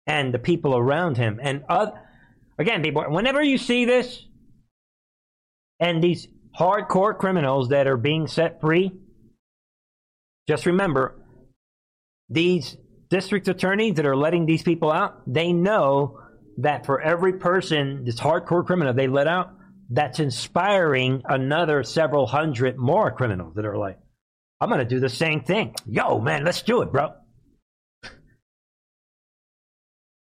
[0.05, 1.39] and the people around him.
[1.41, 1.87] And uh,
[2.57, 4.25] again, people, whenever you see this
[5.79, 8.91] and these hardcore criminals that are being set free,
[10.47, 11.15] just remember
[12.29, 12.77] these
[13.09, 16.19] district attorneys that are letting these people out, they know
[16.57, 19.51] that for every person, this hardcore criminal they let out,
[19.89, 23.97] that's inspiring another several hundred more criminals that are like,
[24.59, 25.75] I'm going to do the same thing.
[25.85, 27.13] Yo, man, let's do it, bro.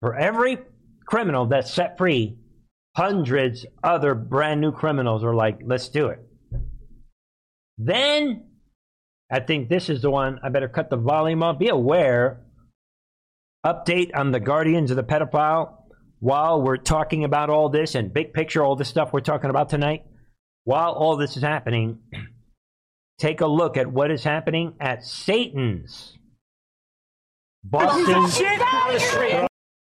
[0.02, 0.60] For every
[1.08, 2.38] criminal that's set free,
[2.96, 6.20] hundreds other brand new criminals are like, let's do it.
[7.78, 8.46] Then
[9.32, 11.60] I think this is the one I better cut the volume up.
[11.60, 12.42] Be aware.
[13.66, 15.76] Update on the Guardians of the Pedophile
[16.20, 19.70] while we're talking about all this and big picture, all this stuff we're talking about
[19.70, 20.04] tonight.
[20.64, 22.00] While all this is happening,
[23.20, 26.14] take a look at what is happening at Satan's
[27.64, 28.16] Boston.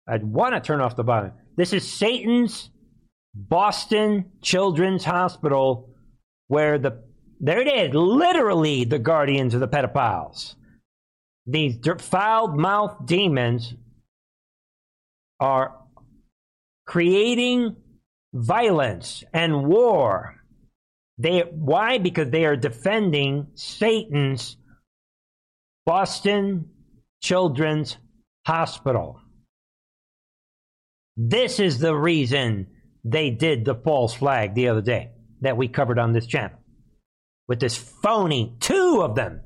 [0.09, 1.33] I want to turn off the volume.
[1.57, 2.71] This is Satan's
[3.37, 5.91] Boston Children's Hospital,
[6.49, 7.03] where the
[7.39, 10.55] there it is, literally the guardians of the pedophiles.
[11.47, 13.75] These foul mouthed demons
[15.39, 15.77] are
[16.87, 17.77] creating
[18.33, 20.37] violence and war.
[21.19, 21.99] They why?
[21.99, 24.57] Because they are defending Satan's
[25.85, 26.71] Boston
[27.23, 27.99] Children's
[28.47, 29.21] Hospital.
[31.19, 32.69] This is the reason
[33.11, 36.59] they did the false flag the other day that we covered on this channel
[37.49, 39.41] with this phony, two of them,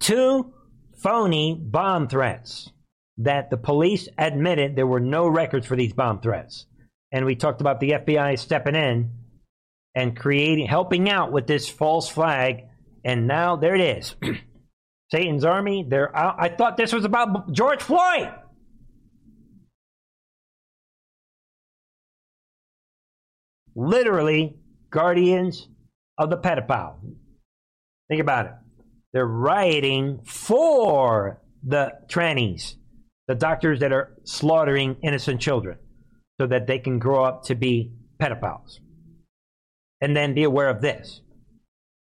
[0.00, 0.52] two
[0.96, 2.70] phony bomb threats
[3.18, 6.66] that the police admitted there were no records for these bomb threats.
[7.12, 9.12] And we talked about the FBI stepping in
[9.94, 12.64] and creating, helping out with this false flag.
[13.04, 14.14] And now there it is.
[15.10, 16.36] Satan's army, they're out.
[16.38, 18.32] I thought this was about George Floyd.
[23.78, 24.56] Literally,
[24.90, 25.68] guardians
[26.18, 26.96] of the pedophile.
[28.08, 28.52] Think about it.
[29.12, 32.74] They're rioting for the trannies,
[33.28, 35.78] the doctors that are slaughtering innocent children
[36.40, 38.80] so that they can grow up to be pedophiles.
[40.00, 41.20] And then be aware of this.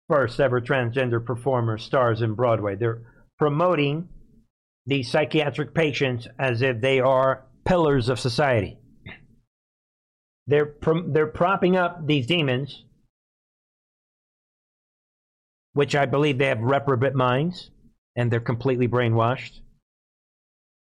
[0.10, 2.76] First ever transgender performer stars in Broadway.
[2.76, 3.04] They're
[3.40, 4.10] promoting
[4.86, 8.80] these psychiatric patients as if they are pillars of society.
[10.48, 10.76] They're,
[11.08, 12.84] they're propping up these demons,
[15.74, 17.70] which I believe they have reprobate minds
[18.16, 19.60] and they're completely brainwashed.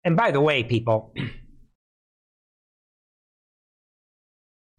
[0.04, 1.14] And by the way, people,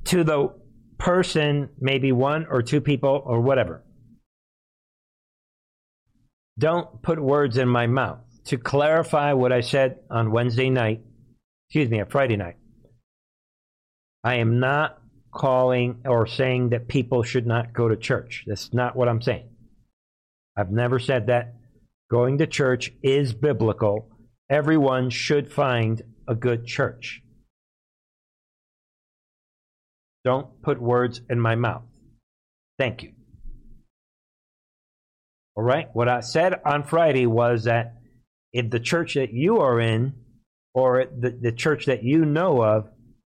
[0.04, 0.54] to the
[0.96, 3.84] person, maybe one or two people or whatever,
[6.58, 8.20] don't put words in my mouth.
[8.46, 11.02] To clarify what I said on Wednesday night,
[11.68, 12.56] excuse me, on Friday night,
[14.28, 15.00] I am not
[15.32, 18.44] calling or saying that people should not go to church.
[18.46, 19.48] That's not what I'm saying.
[20.54, 21.54] I've never said that.
[22.10, 24.10] Going to church is biblical.
[24.50, 27.22] Everyone should find a good church.
[30.24, 31.84] Don't put words in my mouth.
[32.78, 33.12] Thank you.
[35.56, 35.88] All right?
[35.94, 37.94] What I said on Friday was that
[38.52, 40.12] if the church that you are in
[40.74, 42.90] or the, the church that you know of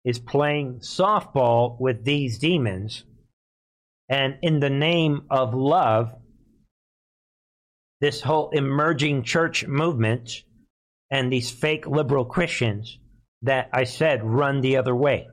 [0.06, 3.04] is playing softball with these demons,
[4.10, 6.14] and in the name of love,
[8.02, 10.44] this whole emerging church movement
[11.10, 13.00] and these fake liberal Christians
[13.44, 15.28] that I said run the other way.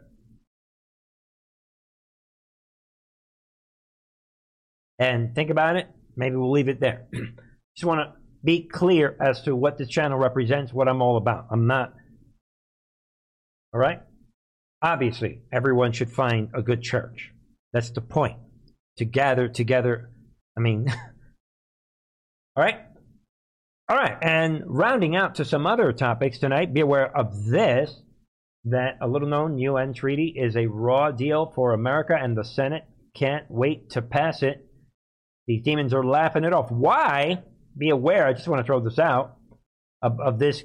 [4.98, 5.88] And think about it.
[6.14, 7.08] Maybe we'll leave it there.
[7.76, 8.12] Just want to
[8.44, 11.46] be clear as to what this channel represents, what I'm all about.
[11.50, 11.94] I'm not.
[13.72, 14.00] All right?
[14.82, 17.32] Obviously, everyone should find a good church.
[17.72, 18.38] That's the point.
[18.98, 20.10] To gather together.
[20.56, 20.86] I mean,
[22.56, 22.80] all right?
[23.88, 24.16] All right.
[24.22, 27.94] And rounding out to some other topics tonight, be aware of this
[28.64, 32.84] that a little known UN treaty is a raw deal for America, and the Senate
[33.14, 34.66] can't wait to pass it.
[35.46, 36.70] These demons are laughing it off.
[36.70, 37.42] Why?
[37.76, 39.36] Be aware, I just want to throw this out,
[40.02, 40.62] of, of this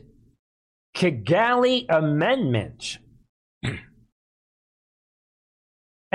[0.95, 2.97] Kigali Amendment.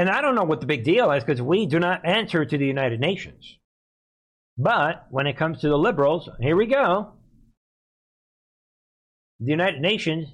[0.01, 2.57] And I don't know what the big deal is because we do not answer to
[2.57, 3.59] the United Nations.
[4.57, 7.13] But when it comes to the liberals, here we go.
[9.41, 10.29] The United Nations,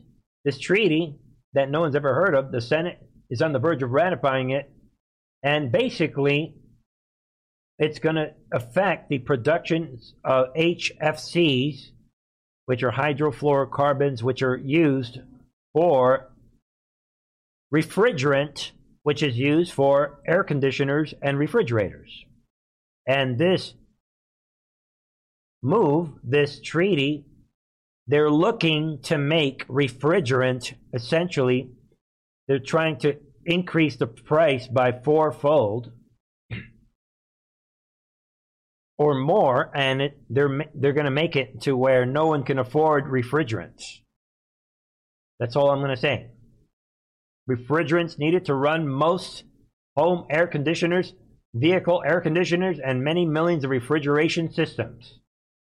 [0.44, 1.18] this treaty
[1.54, 4.70] that no one's ever heard of, the Senate is on the verge of ratifying it.
[5.42, 6.54] And basically,
[7.80, 11.86] it's going to affect the production of HFCs,
[12.66, 15.18] which are hydrofluorocarbons, which are used
[15.72, 16.30] for
[17.74, 18.70] refrigerant
[19.06, 22.24] which is used for air conditioners and refrigerators.
[23.06, 23.72] And this
[25.62, 27.24] move, this treaty,
[28.08, 31.70] they're looking to make refrigerant essentially,
[32.48, 33.14] they're trying to
[33.44, 35.92] increase the price by fourfold
[38.98, 42.58] or more, and it, they're they're going to make it to where no one can
[42.58, 44.00] afford refrigerants.
[45.38, 46.30] That's all I'm going to say
[47.48, 49.44] refrigerants needed to run most
[49.96, 51.14] home air conditioners,
[51.54, 55.18] vehicle air conditioners, and many millions of refrigeration systems.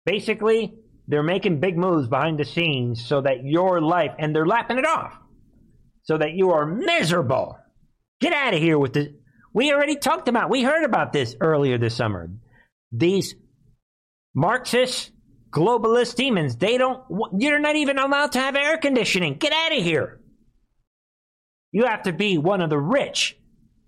[0.06, 0.74] Basically,
[1.08, 4.86] they're making big moves behind the scenes so that your life, and they're lapping it
[4.86, 5.12] off,
[6.04, 7.58] so that you are miserable.
[8.20, 9.08] Get out of here with this.
[9.52, 12.30] We already talked about, we heard about this earlier this summer.
[12.92, 13.34] These
[14.34, 15.10] Marxist
[15.50, 17.02] globalist demons, they don't,
[17.38, 19.34] you're not even allowed to have air conditioning.
[19.34, 20.21] Get out of here.
[21.72, 23.36] You have to be one of the rich.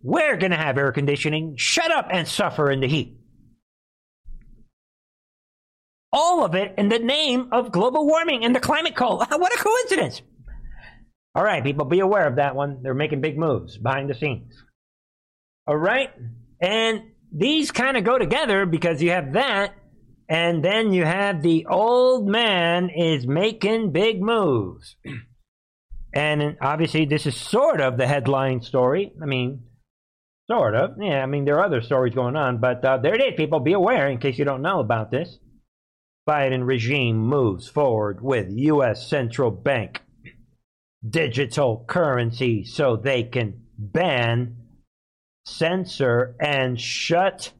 [0.03, 1.55] We're going to have air conditioning.
[1.57, 3.19] Shut up and suffer in the heat.
[6.13, 9.21] All of it in the name of global warming and the climate cult.
[9.31, 10.23] what a coincidence.
[11.35, 12.81] All right, people, be aware of that one.
[12.83, 14.55] They're making big moves behind the scenes.
[15.67, 16.11] All right?
[16.61, 19.75] And these kind of go together because you have that,
[20.29, 24.97] and then you have the old man is making big moves.
[26.15, 29.13] And obviously, this is sort of the headline story.
[29.21, 29.65] I mean,
[30.49, 30.91] sort of.
[31.01, 33.61] Yeah, I mean, there are other stories going on, but uh, there it is, people.
[33.61, 35.39] Be aware in case you don't know about this.
[36.29, 39.09] Biden regime moves forward with U.S.
[39.09, 40.03] central bank
[41.07, 44.57] digital currency so they can ban,
[45.45, 47.53] censor, and shut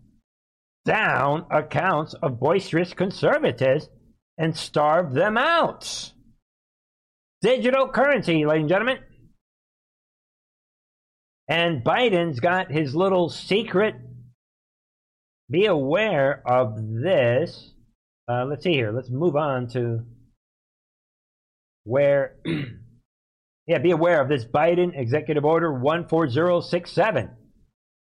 [0.85, 3.89] down accounts of boisterous conservatives
[4.39, 6.13] and starve them out.
[7.45, 8.99] Digital currency, ladies and gentlemen.
[11.47, 13.97] And Biden's got his little secret.
[15.51, 17.75] Be aware of this.
[18.27, 18.93] Uh, let's see here.
[18.93, 20.07] Let's move on to
[21.85, 22.37] where.
[23.67, 27.29] yeah, be aware of this Biden Executive Order 14067,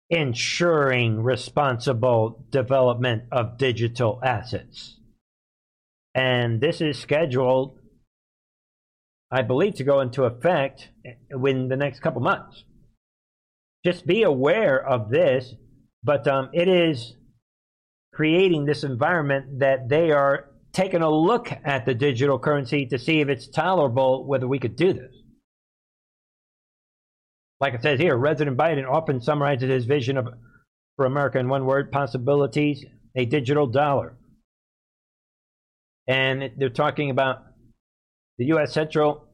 [0.10, 4.98] ensuring responsible development of digital assets.
[6.14, 7.79] And this is scheduled,
[9.32, 10.90] I believe, to go into effect
[11.38, 12.64] within the next couple months.
[13.86, 15.54] Just be aware of this,
[16.04, 17.16] but um, it is
[18.14, 23.22] creating this environment that they are taking a look at the digital currency to see
[23.22, 25.16] if it's tolerable whether we could do this.
[27.60, 30.28] Like it says here, President Biden often summarizes his vision of
[30.96, 32.84] for America in one word possibilities,
[33.16, 34.18] a digital dollar.
[36.08, 37.44] And they're talking about
[38.40, 38.74] the U.S.
[38.74, 39.28] central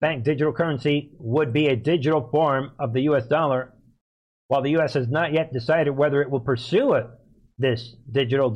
[0.00, 3.26] bank digital currency would be a digital form of the U.S.
[3.26, 3.74] dollar,
[4.48, 4.94] while the U.S.
[4.94, 7.06] has not yet decided whether it will pursue it
[7.58, 8.50] this digital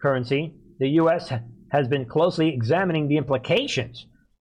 [0.00, 1.30] currency, the U.S.
[1.70, 4.06] has been closely examining the implications.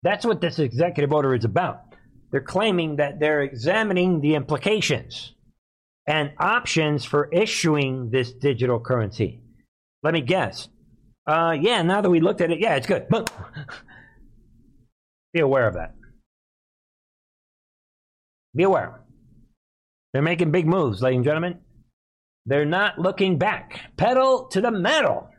[0.04, 1.82] That's what this executive order is about.
[2.32, 5.34] They're claiming that they're examining the implications
[6.06, 9.42] and options for issuing this digital currency.
[10.04, 10.70] Let me guess.
[11.26, 13.08] Uh, yeah, now that we looked at it, yeah, it's good.
[15.34, 15.96] Be aware of that.
[18.56, 19.02] Be aware.
[20.14, 21.60] They're making big moves, ladies and gentlemen.
[22.46, 23.80] They're not looking back.
[23.96, 25.30] Pedal to the metal.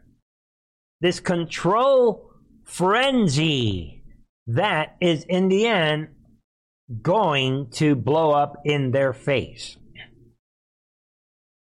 [1.01, 2.31] This control
[2.65, 4.05] frenzy
[4.47, 6.09] that is in the end
[7.03, 9.77] going to blow up in their face.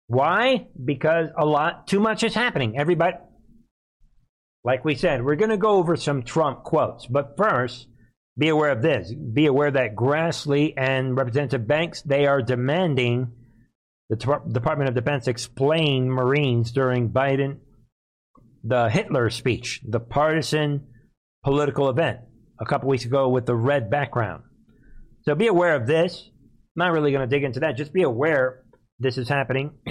[0.07, 0.67] Why?
[0.84, 2.78] Because a lot, too much is happening.
[2.78, 3.17] Everybody,
[4.63, 7.05] like we said, we're going to go over some Trump quotes.
[7.05, 7.88] But first,
[8.40, 9.14] be aware of this.
[9.14, 13.34] Be aware that Grassley and Representative Banks, they are demanding
[14.10, 17.58] the Department of Defense explain Marines during Biden,
[18.64, 20.88] the Hitler speech, the partisan
[21.44, 22.20] political event
[22.60, 24.44] a couple weeks ago with the red background.
[25.24, 26.28] So be aware of this.
[26.28, 27.78] I'm not really going to dig into that.
[27.78, 28.64] Just be aware
[29.00, 29.74] this is happening.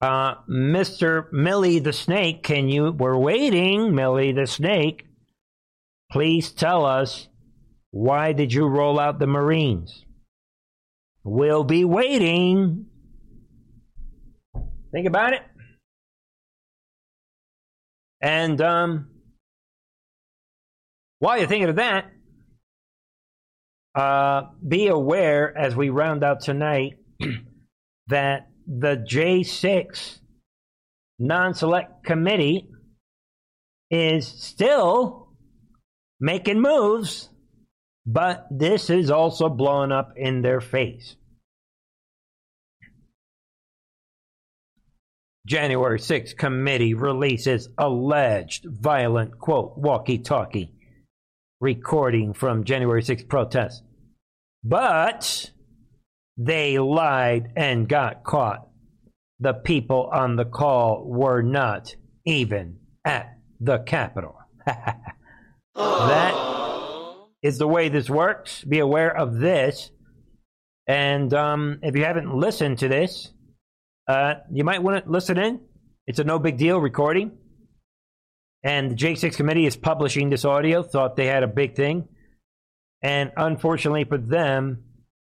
[0.00, 1.30] uh, Mr.
[1.32, 2.92] Milley the Snake, can you?
[2.92, 5.07] We're waiting, Milley the Snake.
[6.10, 7.28] Please tell us
[7.90, 10.04] why did you roll out the Marines?
[11.24, 12.86] We'll be waiting.
[14.92, 15.42] Think about it.
[18.20, 19.10] And um,
[21.18, 22.06] while you're thinking of that,
[23.94, 26.98] uh, be aware as we round out tonight
[28.06, 30.18] that the J6
[31.18, 32.68] non select committee
[33.90, 35.27] is still
[36.20, 37.28] making moves,
[38.06, 41.16] but this is also blowing up in their face.
[45.46, 50.74] January 6th committee releases alleged violent, quote, walkie talkie
[51.60, 53.82] recording from January 6th protests.
[54.62, 55.50] But
[56.36, 58.68] they lied and got caught.
[59.40, 61.94] The people on the call were not
[62.24, 64.36] even at the Capitol.
[65.78, 66.34] that
[67.42, 68.64] is the way this works.
[68.64, 69.90] Be aware of this.
[70.86, 73.32] And um, if you haven't listened to this,
[74.08, 75.60] uh, you might want to listen in.
[76.06, 77.32] It's a no big deal recording.
[78.64, 82.08] And the J6 committee is publishing this audio, thought they had a big thing.
[83.02, 84.84] And unfortunately for them,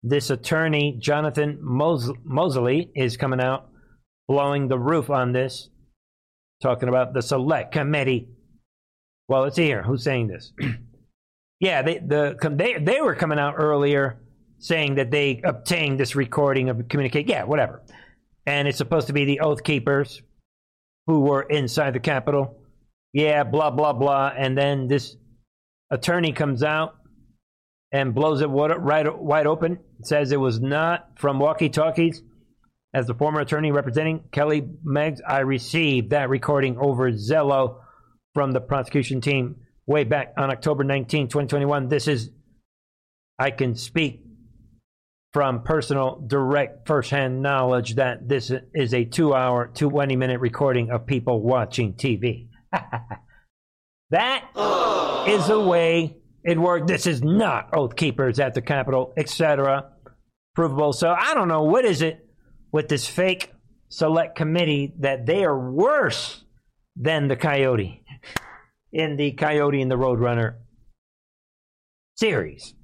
[0.02, 3.68] this attorney, Jonathan Mos- Moseley, is coming out
[4.28, 5.68] blowing the roof on this,
[6.62, 8.28] talking about the select committee.
[9.28, 9.82] Well, let's see here.
[9.82, 10.52] Who's saying this?
[11.60, 14.20] yeah, they, the, they, they were coming out earlier
[14.58, 17.28] saying that they obtained this recording of communicate.
[17.28, 17.82] Yeah, whatever
[18.46, 20.22] and it's supposed to be the Oath Keepers
[21.06, 22.62] who were inside the Capitol.
[23.12, 24.32] Yeah, blah, blah, blah.
[24.36, 25.16] And then this
[25.90, 26.96] attorney comes out
[27.92, 32.22] and blows it right wide open, says it was not from walkie talkies.
[32.94, 37.80] As the former attorney representing Kelly Meggs, I received that recording over Zello
[38.36, 39.56] from the prosecution team
[39.86, 41.88] way back on October 19, 2021.
[41.88, 42.28] This is,
[43.38, 44.26] I can speak
[45.32, 51.06] from personal, direct, firsthand knowledge that this is a two hour, 20 minute recording of
[51.06, 52.48] people watching TV.
[54.10, 54.44] that
[55.26, 56.88] is the way it worked.
[56.88, 59.92] This is not Oath Keepers at the Capitol, etc.
[60.54, 60.92] Provable.
[60.92, 61.62] So I don't know.
[61.62, 62.28] What is it
[62.70, 63.50] with this fake
[63.88, 66.44] select committee that they are worse
[66.96, 68.02] than the Coyote
[68.92, 70.56] in the Coyote and the Roadrunner
[72.16, 72.74] series?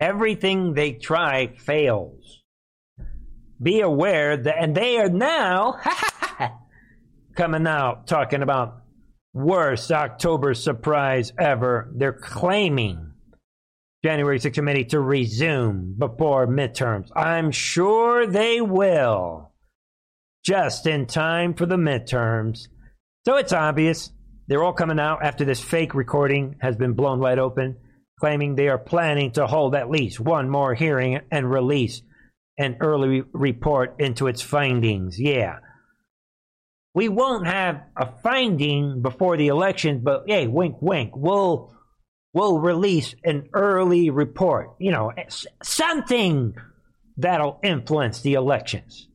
[0.00, 2.42] Everything they try fails.
[3.62, 5.78] Be aware that, and they are now,
[7.36, 8.82] coming out talking about
[9.32, 11.90] worst October surprise ever.
[11.94, 13.12] They're claiming
[14.04, 17.08] January 6th committee to resume before midterms.
[17.14, 19.52] I'm sure they will.
[20.44, 22.66] Just in time for the midterms.
[23.24, 24.10] So it's obvious.
[24.48, 27.76] They're all coming out after this fake recording has been blown wide open,
[28.18, 32.02] claiming they are planning to hold at least one more hearing and release
[32.58, 35.20] an early report into its findings.
[35.20, 35.58] Yeah.
[36.94, 41.12] We won't have a finding before the election, but hey, wink, wink.
[41.14, 41.72] We'll
[42.34, 44.74] we'll release an early report.
[44.78, 45.12] You know,
[45.62, 46.54] something
[47.16, 49.08] that'll influence the elections.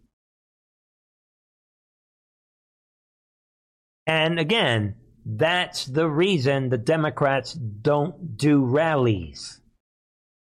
[4.08, 4.96] And again,
[5.26, 9.60] that's the reason the Democrats don't do rallies.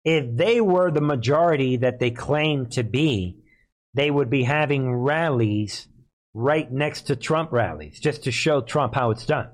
[0.04, 3.38] If they were the majority that they claim to be,
[3.94, 5.86] they would be having rallies
[6.34, 9.48] right next to Trump rallies just to show Trump how it's done.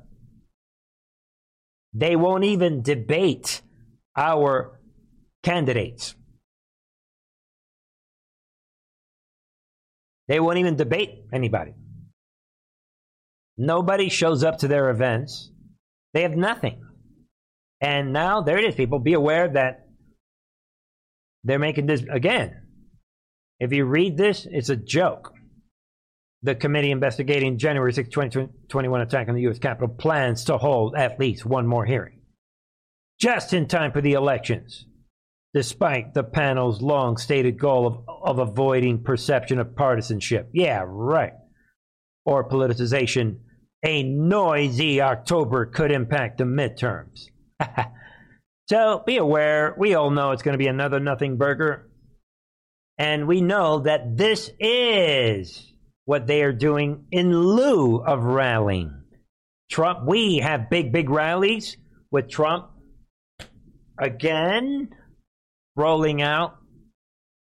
[1.92, 3.60] They won't even debate
[4.16, 4.80] our
[5.42, 6.14] candidates.
[10.28, 11.74] They won't even debate anybody.
[13.58, 15.50] Nobody shows up to their events.
[16.14, 16.80] They have nothing.
[17.80, 19.00] And now there it is, people.
[19.00, 19.88] Be aware that
[21.44, 22.62] they're making this again.
[23.58, 25.32] If you read this, it's a joke.
[26.42, 29.58] The committee investigating January 6, 2021 attack on the U.S.
[29.58, 32.20] Capitol plans to hold at least one more hearing.
[33.18, 34.86] Just in time for the elections,
[35.52, 40.48] despite the panel's long stated goal of, of avoiding perception of partisanship.
[40.52, 41.32] Yeah, right.
[42.24, 43.38] Or politicization.
[43.84, 47.26] A noisy October could impact the midterms.
[48.68, 51.88] so be aware, we all know it's going to be another nothing burger.
[52.98, 55.72] And we know that this is
[56.04, 59.02] what they are doing in lieu of rallying.
[59.70, 61.76] Trump, we have big, big rallies
[62.10, 62.70] with Trump
[63.98, 64.88] again
[65.76, 66.56] rolling out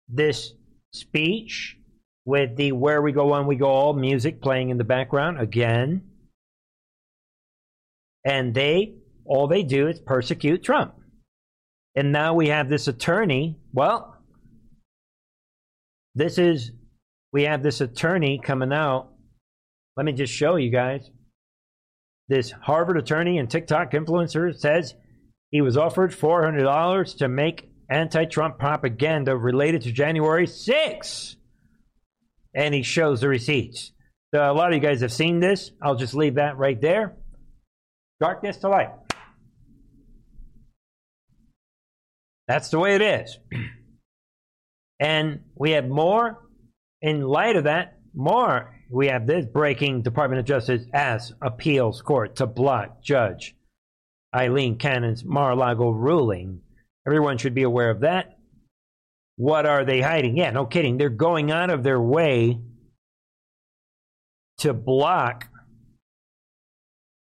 [0.09, 0.53] this
[0.93, 1.77] speech
[2.25, 6.03] with the Where We Go On We Go All music playing in the background again.
[8.29, 8.93] And they,
[9.25, 10.95] all they do is persecute Trump.
[11.97, 13.59] And now we have this attorney.
[13.73, 14.19] Well,
[16.15, 16.71] this is
[17.33, 19.09] we have this attorney coming out.
[19.97, 21.09] Let me just show you guys.
[22.29, 24.95] This Harvard attorney and TikTok influencer says
[25.51, 31.37] he was offered $400 to make anti Trump propaganda related to January 6th.
[32.55, 33.93] And he shows the receipts.
[34.35, 35.71] So a lot of you guys have seen this.
[35.83, 37.17] I'll just leave that right there.
[38.21, 38.91] Darkness to light.
[42.47, 43.39] That's the way it is.
[45.01, 46.45] And we have more
[47.01, 52.37] in light of that, more we have this breaking Department of Justice as appeals court
[52.37, 53.55] to block Judge
[54.35, 56.61] Aileen Cannon's Mar-a-Lago ruling.
[57.07, 58.39] Everyone should be aware of that.
[59.37, 60.37] What are they hiding?
[60.37, 60.97] Yeah, no kidding.
[60.97, 62.59] They're going out of their way
[64.59, 65.47] to block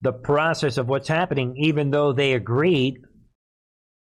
[0.02, 3.02] the process of what's happening, even though they agreed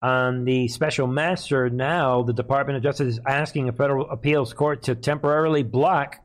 [0.01, 4.83] on the special master now the department of justice is asking a federal appeals court
[4.83, 6.17] to temporarily block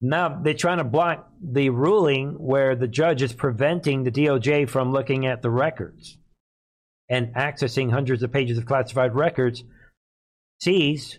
[0.00, 4.92] now they're trying to block the ruling where the judge is preventing the doj from
[4.92, 6.18] looking at the records
[7.08, 9.64] and accessing hundreds of pages of classified records
[10.60, 11.16] seized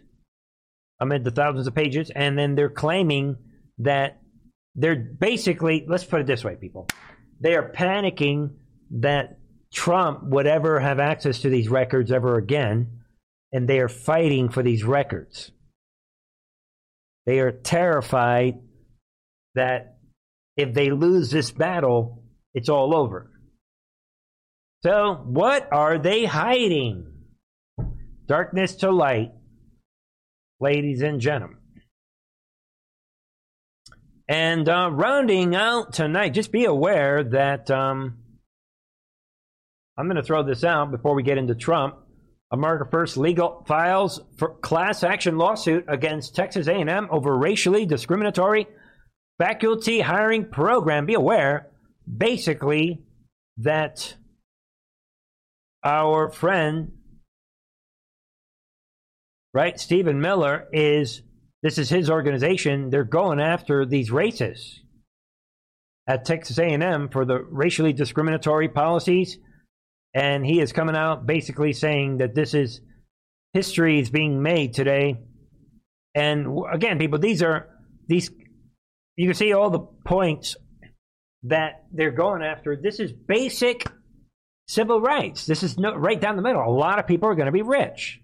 [0.99, 3.36] amid the thousands of pages and then they're claiming
[3.80, 4.18] that
[4.80, 6.88] they're basically let's put it this way people
[7.39, 8.51] they are panicking
[8.91, 9.39] that
[9.71, 13.01] Trump would ever have access to these records ever again,
[13.51, 15.51] and they are fighting for these records.
[17.25, 18.55] They are terrified
[19.55, 19.99] that
[20.57, 22.23] if they lose this battle,
[22.53, 23.32] it's all over.
[24.84, 27.05] So, what are they hiding?
[28.25, 29.32] Darkness to light,
[30.59, 31.59] ladies and gentlemen.
[34.30, 38.19] And uh, rounding out tonight, just be aware that um,
[39.97, 41.95] I'm going to throw this out before we get into Trump.
[42.51, 48.67] America First Legal files for class action lawsuit against Texas A&M over racially discriminatory
[49.39, 51.07] faculty hiring program.
[51.07, 51.71] Be aware,
[52.07, 53.01] basically,
[53.57, 54.15] that
[55.84, 56.91] our friend,
[59.55, 61.23] right, Stephen Miller is.
[61.62, 62.89] This is his organization.
[62.89, 64.80] They're going after these racists
[66.07, 69.38] at Texas A&M for the racially discriminatory policies
[70.14, 72.82] and he is coming out basically saying that this is
[73.53, 75.18] history is being made today.
[76.16, 77.70] And again, people, these are
[78.07, 78.32] these
[79.16, 80.55] you can see all the points
[81.43, 82.76] that they're going after.
[82.76, 83.86] This is basic
[84.68, 85.45] civil rights.
[85.45, 86.64] This is no, right down the middle.
[86.64, 88.20] A lot of people are going to be rich.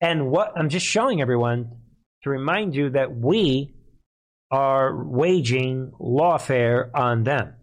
[0.00, 1.70] And what I'm just showing everyone
[2.22, 3.74] to remind you that we
[4.50, 7.54] are waging lawfare on them.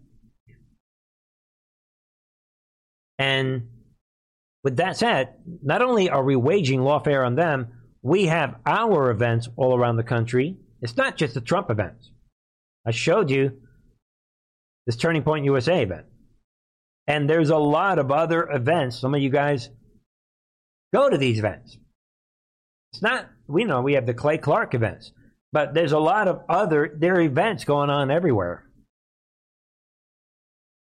[3.18, 3.68] And
[4.62, 7.68] with that said, not only are we waging lawfare on them,
[8.02, 10.56] we have our events all around the country.
[10.82, 12.10] It's not just the Trump events.
[12.86, 13.60] I showed you
[14.86, 16.06] this Turning Point USA event.
[17.06, 18.98] And there's a lot of other events.
[18.98, 19.70] Some of you guys
[20.92, 21.78] go to these events.
[22.94, 25.10] It's not, we know we have the Clay Clark events,
[25.52, 28.68] but there's a lot of other, there are events going on everywhere.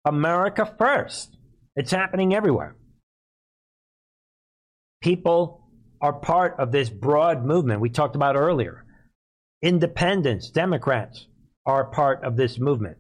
[0.06, 1.36] America first.
[1.76, 2.78] It's happening everywhere.
[5.02, 5.68] People
[6.00, 8.86] are part of this broad movement we talked about earlier.
[9.62, 11.28] Independents, Democrats
[11.66, 12.96] are part of this movement.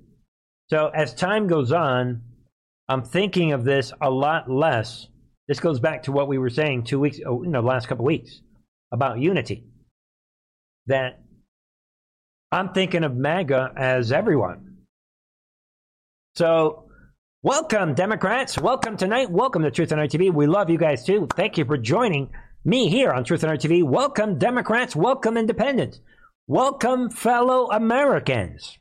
[0.69, 2.23] So as time goes on,
[2.89, 5.07] I'm thinking of this a lot less.
[5.47, 8.03] This goes back to what we were saying two weeks, oh, you know, last couple
[8.03, 8.41] weeks
[8.91, 9.65] about unity.
[10.87, 11.19] That
[12.51, 14.77] I'm thinking of MAGA as everyone.
[16.35, 16.89] So,
[17.43, 18.57] welcome, Democrats.
[18.57, 19.29] Welcome tonight.
[19.29, 20.33] Welcome to Truth and Art TV.
[20.33, 21.27] We love you guys too.
[21.35, 22.29] Thank you for joining
[22.63, 23.83] me here on Truth and Art TV.
[23.83, 24.95] Welcome, Democrats.
[24.95, 25.99] Welcome, Independents.
[26.47, 28.77] Welcome, fellow Americans.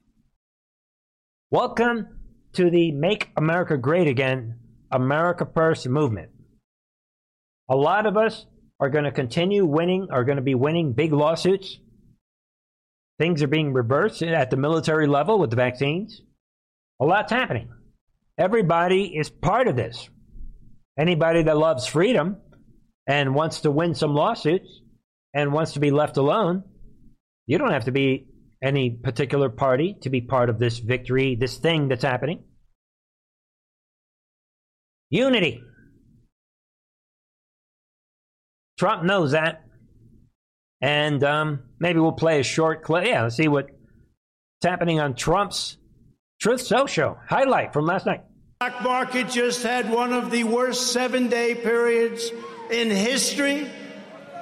[1.50, 2.08] Welcome
[2.52, 4.60] to the Make America Great Again,
[4.92, 6.30] America First movement.
[7.68, 8.46] A lot of us
[8.80, 11.78] are going to continue winning, are going to be winning big lawsuits.
[13.18, 16.20] Things are being reversed at the military level with the vaccines.
[17.00, 17.70] A lot's happening.
[18.38, 20.08] Everybody is part of this.
[20.98, 22.36] Anybody that loves freedom
[23.06, 24.80] and wants to win some lawsuits
[25.32, 26.64] and wants to be left alone,
[27.46, 28.28] you don't have to be
[28.62, 32.44] any particular party to be part of this victory, this thing that's happening.
[35.10, 35.62] Unity.
[38.76, 39.62] Trump knows that.
[40.80, 43.06] And um, maybe we'll play a short clip.
[43.06, 43.70] Yeah, let's see what's
[44.62, 45.78] happening on Trump's
[46.40, 47.18] Truth Social show.
[47.26, 48.22] highlight from last night.
[48.62, 52.30] Stock market just had one of the worst seven day periods
[52.70, 53.70] in history,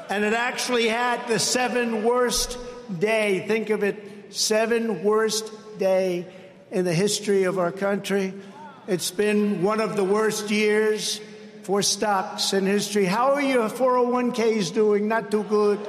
[0.09, 2.59] and it actually had the seven worst
[2.99, 3.45] day.
[3.47, 6.26] Think of it, seven worst day
[6.70, 8.35] in the history of our country.
[8.87, 11.20] It's been one of the worst years
[11.65, 13.07] for stocks in history.
[13.07, 15.09] How are your 401ks doing?
[15.09, 15.81] Not too good.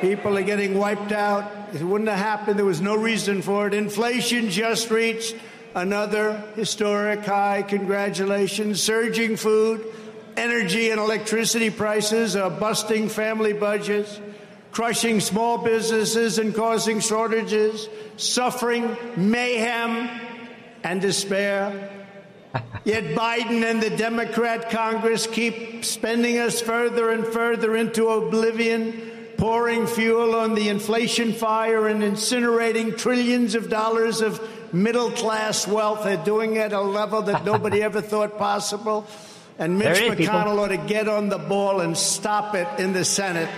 [0.00, 1.50] People are getting wiped out.
[1.72, 2.58] It wouldn't have happened.
[2.58, 3.74] There was no reason for it.
[3.74, 5.36] Inflation just reached
[5.76, 7.62] another historic high.
[7.62, 8.82] Congratulations.
[8.82, 9.86] Surging food,
[10.36, 14.20] energy, and electricity prices are busting family budgets,
[14.72, 20.08] crushing small businesses and causing shortages, suffering, mayhem,
[20.82, 21.95] and despair.
[22.84, 29.86] Yet Biden and the Democrat Congress keep spending us further and further into oblivion, pouring
[29.86, 34.40] fuel on the inflation fire and incinerating trillions of dollars of
[34.72, 36.04] middle class wealth.
[36.04, 39.06] They're doing it at a level that nobody ever thought possible.
[39.58, 43.48] And Mitch McConnell ought to get on the ball and stop it in the Senate.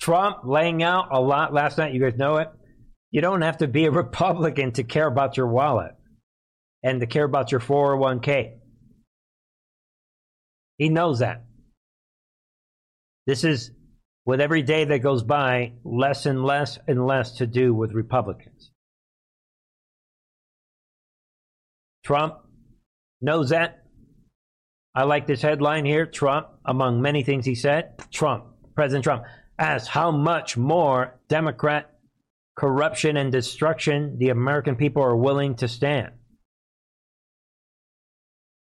[0.00, 1.92] Trump laying out a lot last night.
[1.92, 2.48] You guys know it.
[3.10, 5.94] You don't have to be a Republican to care about your wallet
[6.86, 8.58] and to care about your 401k.
[10.78, 11.44] He knows that.
[13.26, 13.72] This is,
[14.24, 18.70] with every day that goes by, less and less and less to do with Republicans.
[22.04, 22.34] Trump
[23.20, 23.82] knows that.
[24.94, 26.06] I like this headline here.
[26.06, 28.44] Trump, among many things he said, Trump,
[28.76, 29.24] President Trump,
[29.58, 31.90] asked how much more Democrat
[32.56, 36.12] corruption and destruction the American people are willing to stand.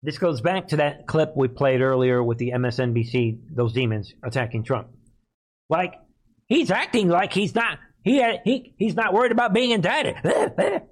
[0.05, 4.62] This goes back to that clip we played earlier with the MSNBC, those demons attacking
[4.62, 4.88] Trump.
[5.70, 5.94] Like,
[6.46, 10.16] he's acting like he's not, he, he, he's not worried about being indicted.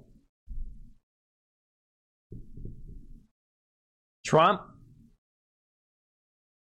[4.25, 4.63] Trump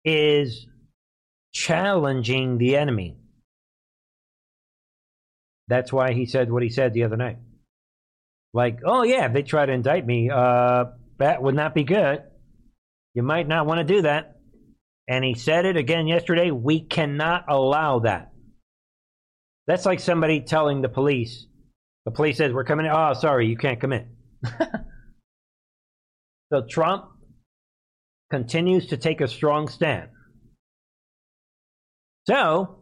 [0.05, 0.65] is
[1.53, 3.17] challenging the enemy.
[5.67, 7.39] That's why he said what he said the other night.
[8.53, 10.85] Like, oh yeah, if they try to indict me, uh,
[11.17, 12.23] that would not be good.
[13.13, 14.35] You might not want to do that.
[15.07, 16.51] And he said it again yesterday.
[16.51, 18.31] We cannot allow that.
[19.67, 21.45] That's like somebody telling the police,
[22.05, 22.91] the police says, We're coming in.
[22.91, 24.07] Oh, sorry, you can't come in.
[26.53, 27.05] so Trump
[28.31, 30.09] continues to take a strong stand.
[32.27, 32.79] So,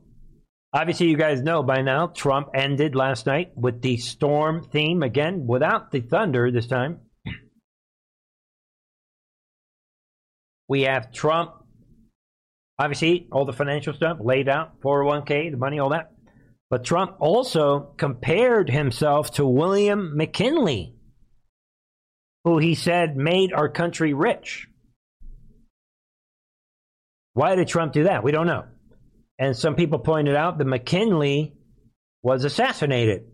[0.73, 5.47] Obviously, you guys know by now, Trump ended last night with the storm theme again,
[5.47, 6.99] without the thunder this time.
[10.67, 11.51] We have Trump,
[12.77, 16.11] obviously, all the financial stuff laid out 401k, the money, all that.
[16.69, 20.95] But Trump also compared himself to William McKinley,
[22.43, 24.67] who he said made our country rich.
[27.33, 28.23] Why did Trump do that?
[28.23, 28.65] We don't know.
[29.39, 31.53] And some people pointed out that McKinley
[32.23, 33.27] was assassinated.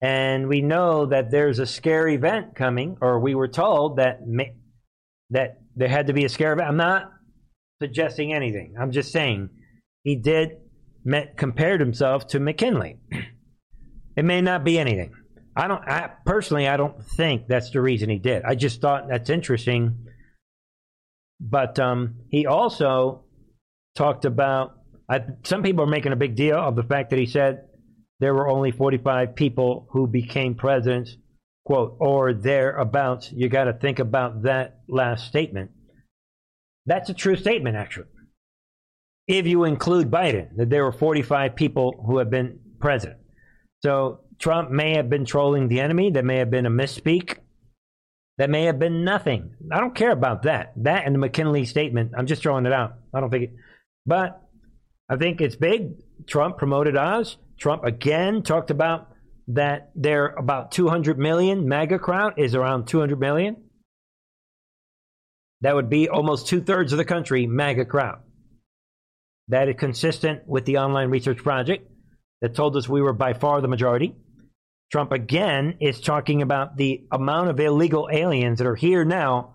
[0.00, 4.26] And we know that there's a scare event coming, or we were told that
[5.32, 6.60] that there had to be a scare.
[6.60, 7.10] I'm not
[7.82, 8.74] suggesting anything.
[8.80, 9.50] I'm just saying
[10.04, 10.50] he did
[11.04, 12.98] met, compared himself to McKinley.
[14.16, 15.12] it may not be anything.
[15.54, 15.86] I don't.
[15.86, 18.42] I, personally, I don't think that's the reason he did.
[18.44, 20.06] I just thought that's interesting.
[21.40, 23.24] But um, he also
[23.96, 24.78] talked about.
[25.10, 27.64] I, some people are making a big deal of the fact that he said
[28.20, 31.16] there were only 45 people who became presidents,
[31.64, 33.30] quote, or thereabouts.
[33.32, 35.70] You got to think about that last statement.
[36.86, 38.06] That's a true statement, actually
[39.28, 43.20] if you include Biden, that there were 45 people who have been president.
[43.82, 46.10] So Trump may have been trolling the enemy.
[46.10, 47.38] That may have been a misspeak.
[48.38, 49.54] That may have been nothing.
[49.70, 50.72] I don't care about that.
[50.76, 52.12] That and the McKinley statement.
[52.16, 52.94] I'm just throwing it out.
[53.14, 53.54] I don't think it.
[54.06, 54.42] But
[55.08, 55.92] I think it's big.
[56.26, 57.36] Trump promoted Oz.
[57.58, 59.11] Trump again talked about
[59.54, 61.68] that there about 200 million.
[61.68, 63.56] MAGA crowd is around 200 million.
[65.60, 68.20] That would be almost two thirds of the country, MAGA crowd.
[69.48, 71.88] That is consistent with the online research project
[72.40, 74.16] that told us we were by far the majority.
[74.90, 79.54] Trump again is talking about the amount of illegal aliens that are here now.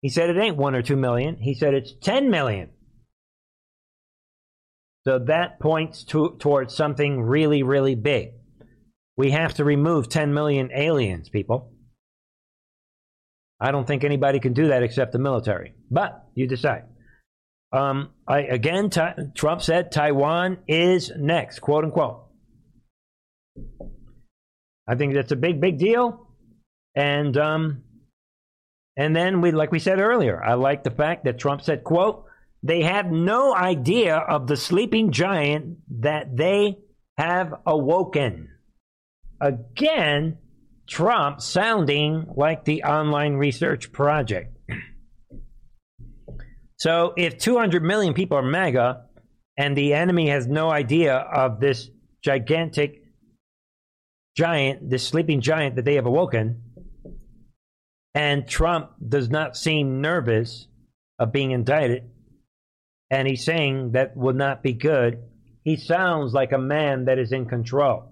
[0.00, 1.36] He said it ain't one or two million.
[1.36, 2.70] He said it's 10 million.
[5.04, 8.30] So that points to, towards something really, really big.
[9.16, 11.72] We have to remove 10 million aliens, people.
[13.60, 15.74] I don't think anybody can do that except the military.
[15.90, 16.84] But you decide.
[17.72, 18.90] Um, I, again,
[19.34, 22.26] Trump said Taiwan is next, quote unquote.
[24.86, 26.28] I think that's a big, big deal.
[26.94, 27.82] And um,
[28.96, 32.24] and then we, like we said earlier, I like the fact that Trump said, "quote
[32.62, 36.78] They have no idea of the sleeping giant that they
[37.16, 38.48] have awoken."
[39.42, 40.38] Again,
[40.88, 44.56] Trump sounding like the online research project.
[46.78, 49.04] So if 200 million people are MAGA
[49.56, 51.90] and the enemy has no idea of this
[52.24, 53.02] gigantic
[54.36, 56.62] giant, this sleeping giant that they have awoken,
[58.14, 60.68] and Trump does not seem nervous
[61.18, 62.10] of being indicted,
[63.10, 65.22] and he's saying that would not be good,
[65.64, 68.11] he sounds like a man that is in control.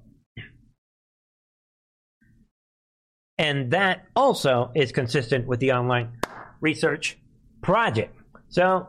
[3.41, 6.19] And that also is consistent with the online
[6.61, 7.17] research
[7.63, 8.15] project.
[8.51, 8.89] So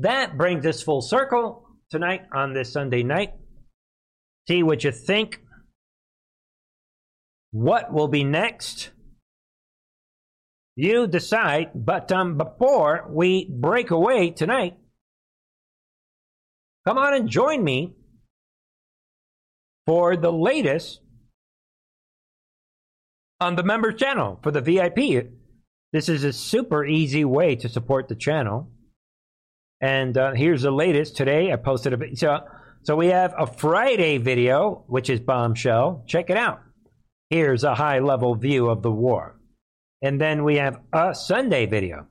[0.00, 3.34] that brings us full circle tonight on this Sunday night.
[4.48, 5.40] See what you think.
[7.52, 8.90] What will be next?
[10.74, 11.70] You decide.
[11.72, 14.78] But um, before we break away tonight,
[16.88, 17.94] come on and join me
[19.86, 20.98] for the latest
[23.42, 25.28] on the members channel for the VIP.
[25.92, 28.70] This is a super easy way to support the channel.
[29.80, 31.16] And uh, here's the latest.
[31.16, 32.38] Today I posted a so
[32.84, 36.04] so we have a Friday video, which is bombshell.
[36.06, 36.62] Check it out.
[37.30, 39.38] Here's a high level view of the war.
[40.00, 42.06] And then we have a Sunday video.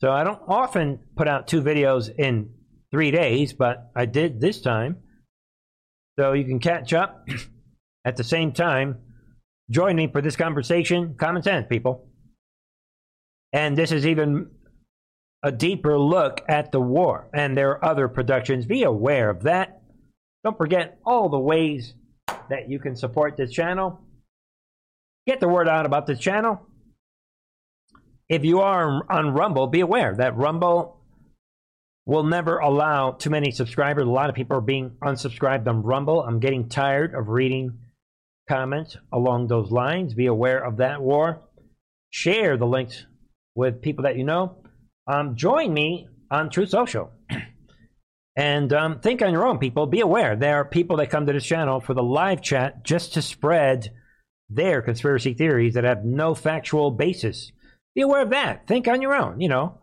[0.00, 2.54] So I don't often put out two videos in
[2.90, 5.02] three days, but I did this time.
[6.18, 7.26] So you can catch up
[8.04, 8.98] at the same time.
[9.70, 11.14] Join me for this conversation.
[11.18, 12.06] Common sense, people.
[13.52, 14.50] And this is even
[15.42, 17.28] a deeper look at the war.
[17.32, 18.66] And there are other productions.
[18.66, 19.82] Be aware of that.
[20.42, 21.94] Don't forget all the ways
[22.50, 24.00] that you can support this channel.
[25.26, 26.66] Get the word out about this channel.
[28.28, 31.00] If you are on Rumble, be aware that Rumble
[32.06, 34.04] will never allow too many subscribers.
[34.04, 36.22] A lot of people are being unsubscribed on Rumble.
[36.22, 37.78] I'm getting tired of reading
[38.48, 40.14] comments along those lines.
[40.14, 41.42] Be aware of that war.
[42.10, 43.06] Share the links
[43.54, 44.64] with people that you know
[45.06, 47.10] um, join me on Truth Social.
[48.36, 49.86] and um, think on your own, people.
[49.86, 53.14] Be aware there are people that come to this channel for the live chat just
[53.14, 53.92] to spread
[54.48, 57.52] their conspiracy theories that have no factual basis.
[57.94, 58.66] Be aware of that.
[58.66, 59.78] Think on your own, you know.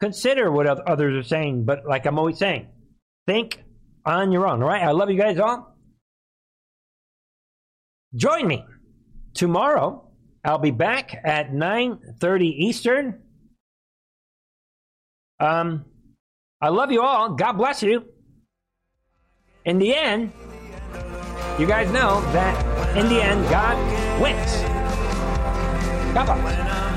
[0.00, 2.68] Consider what others are saying, but like I'm always saying,
[3.26, 3.62] think
[4.04, 4.62] on your own.
[4.62, 4.82] All right.
[4.82, 5.71] I love you guys all.
[8.14, 8.64] Join me
[9.34, 10.08] tomorrow.
[10.44, 13.22] I'll be back at 9:30 Eastern.
[15.40, 15.84] Um,
[16.60, 17.30] I love you all.
[17.34, 18.04] God bless you.
[19.64, 20.32] In the end,
[21.58, 23.76] you guys know that in the end, God
[24.20, 24.62] wins.
[26.14, 26.91] God bless.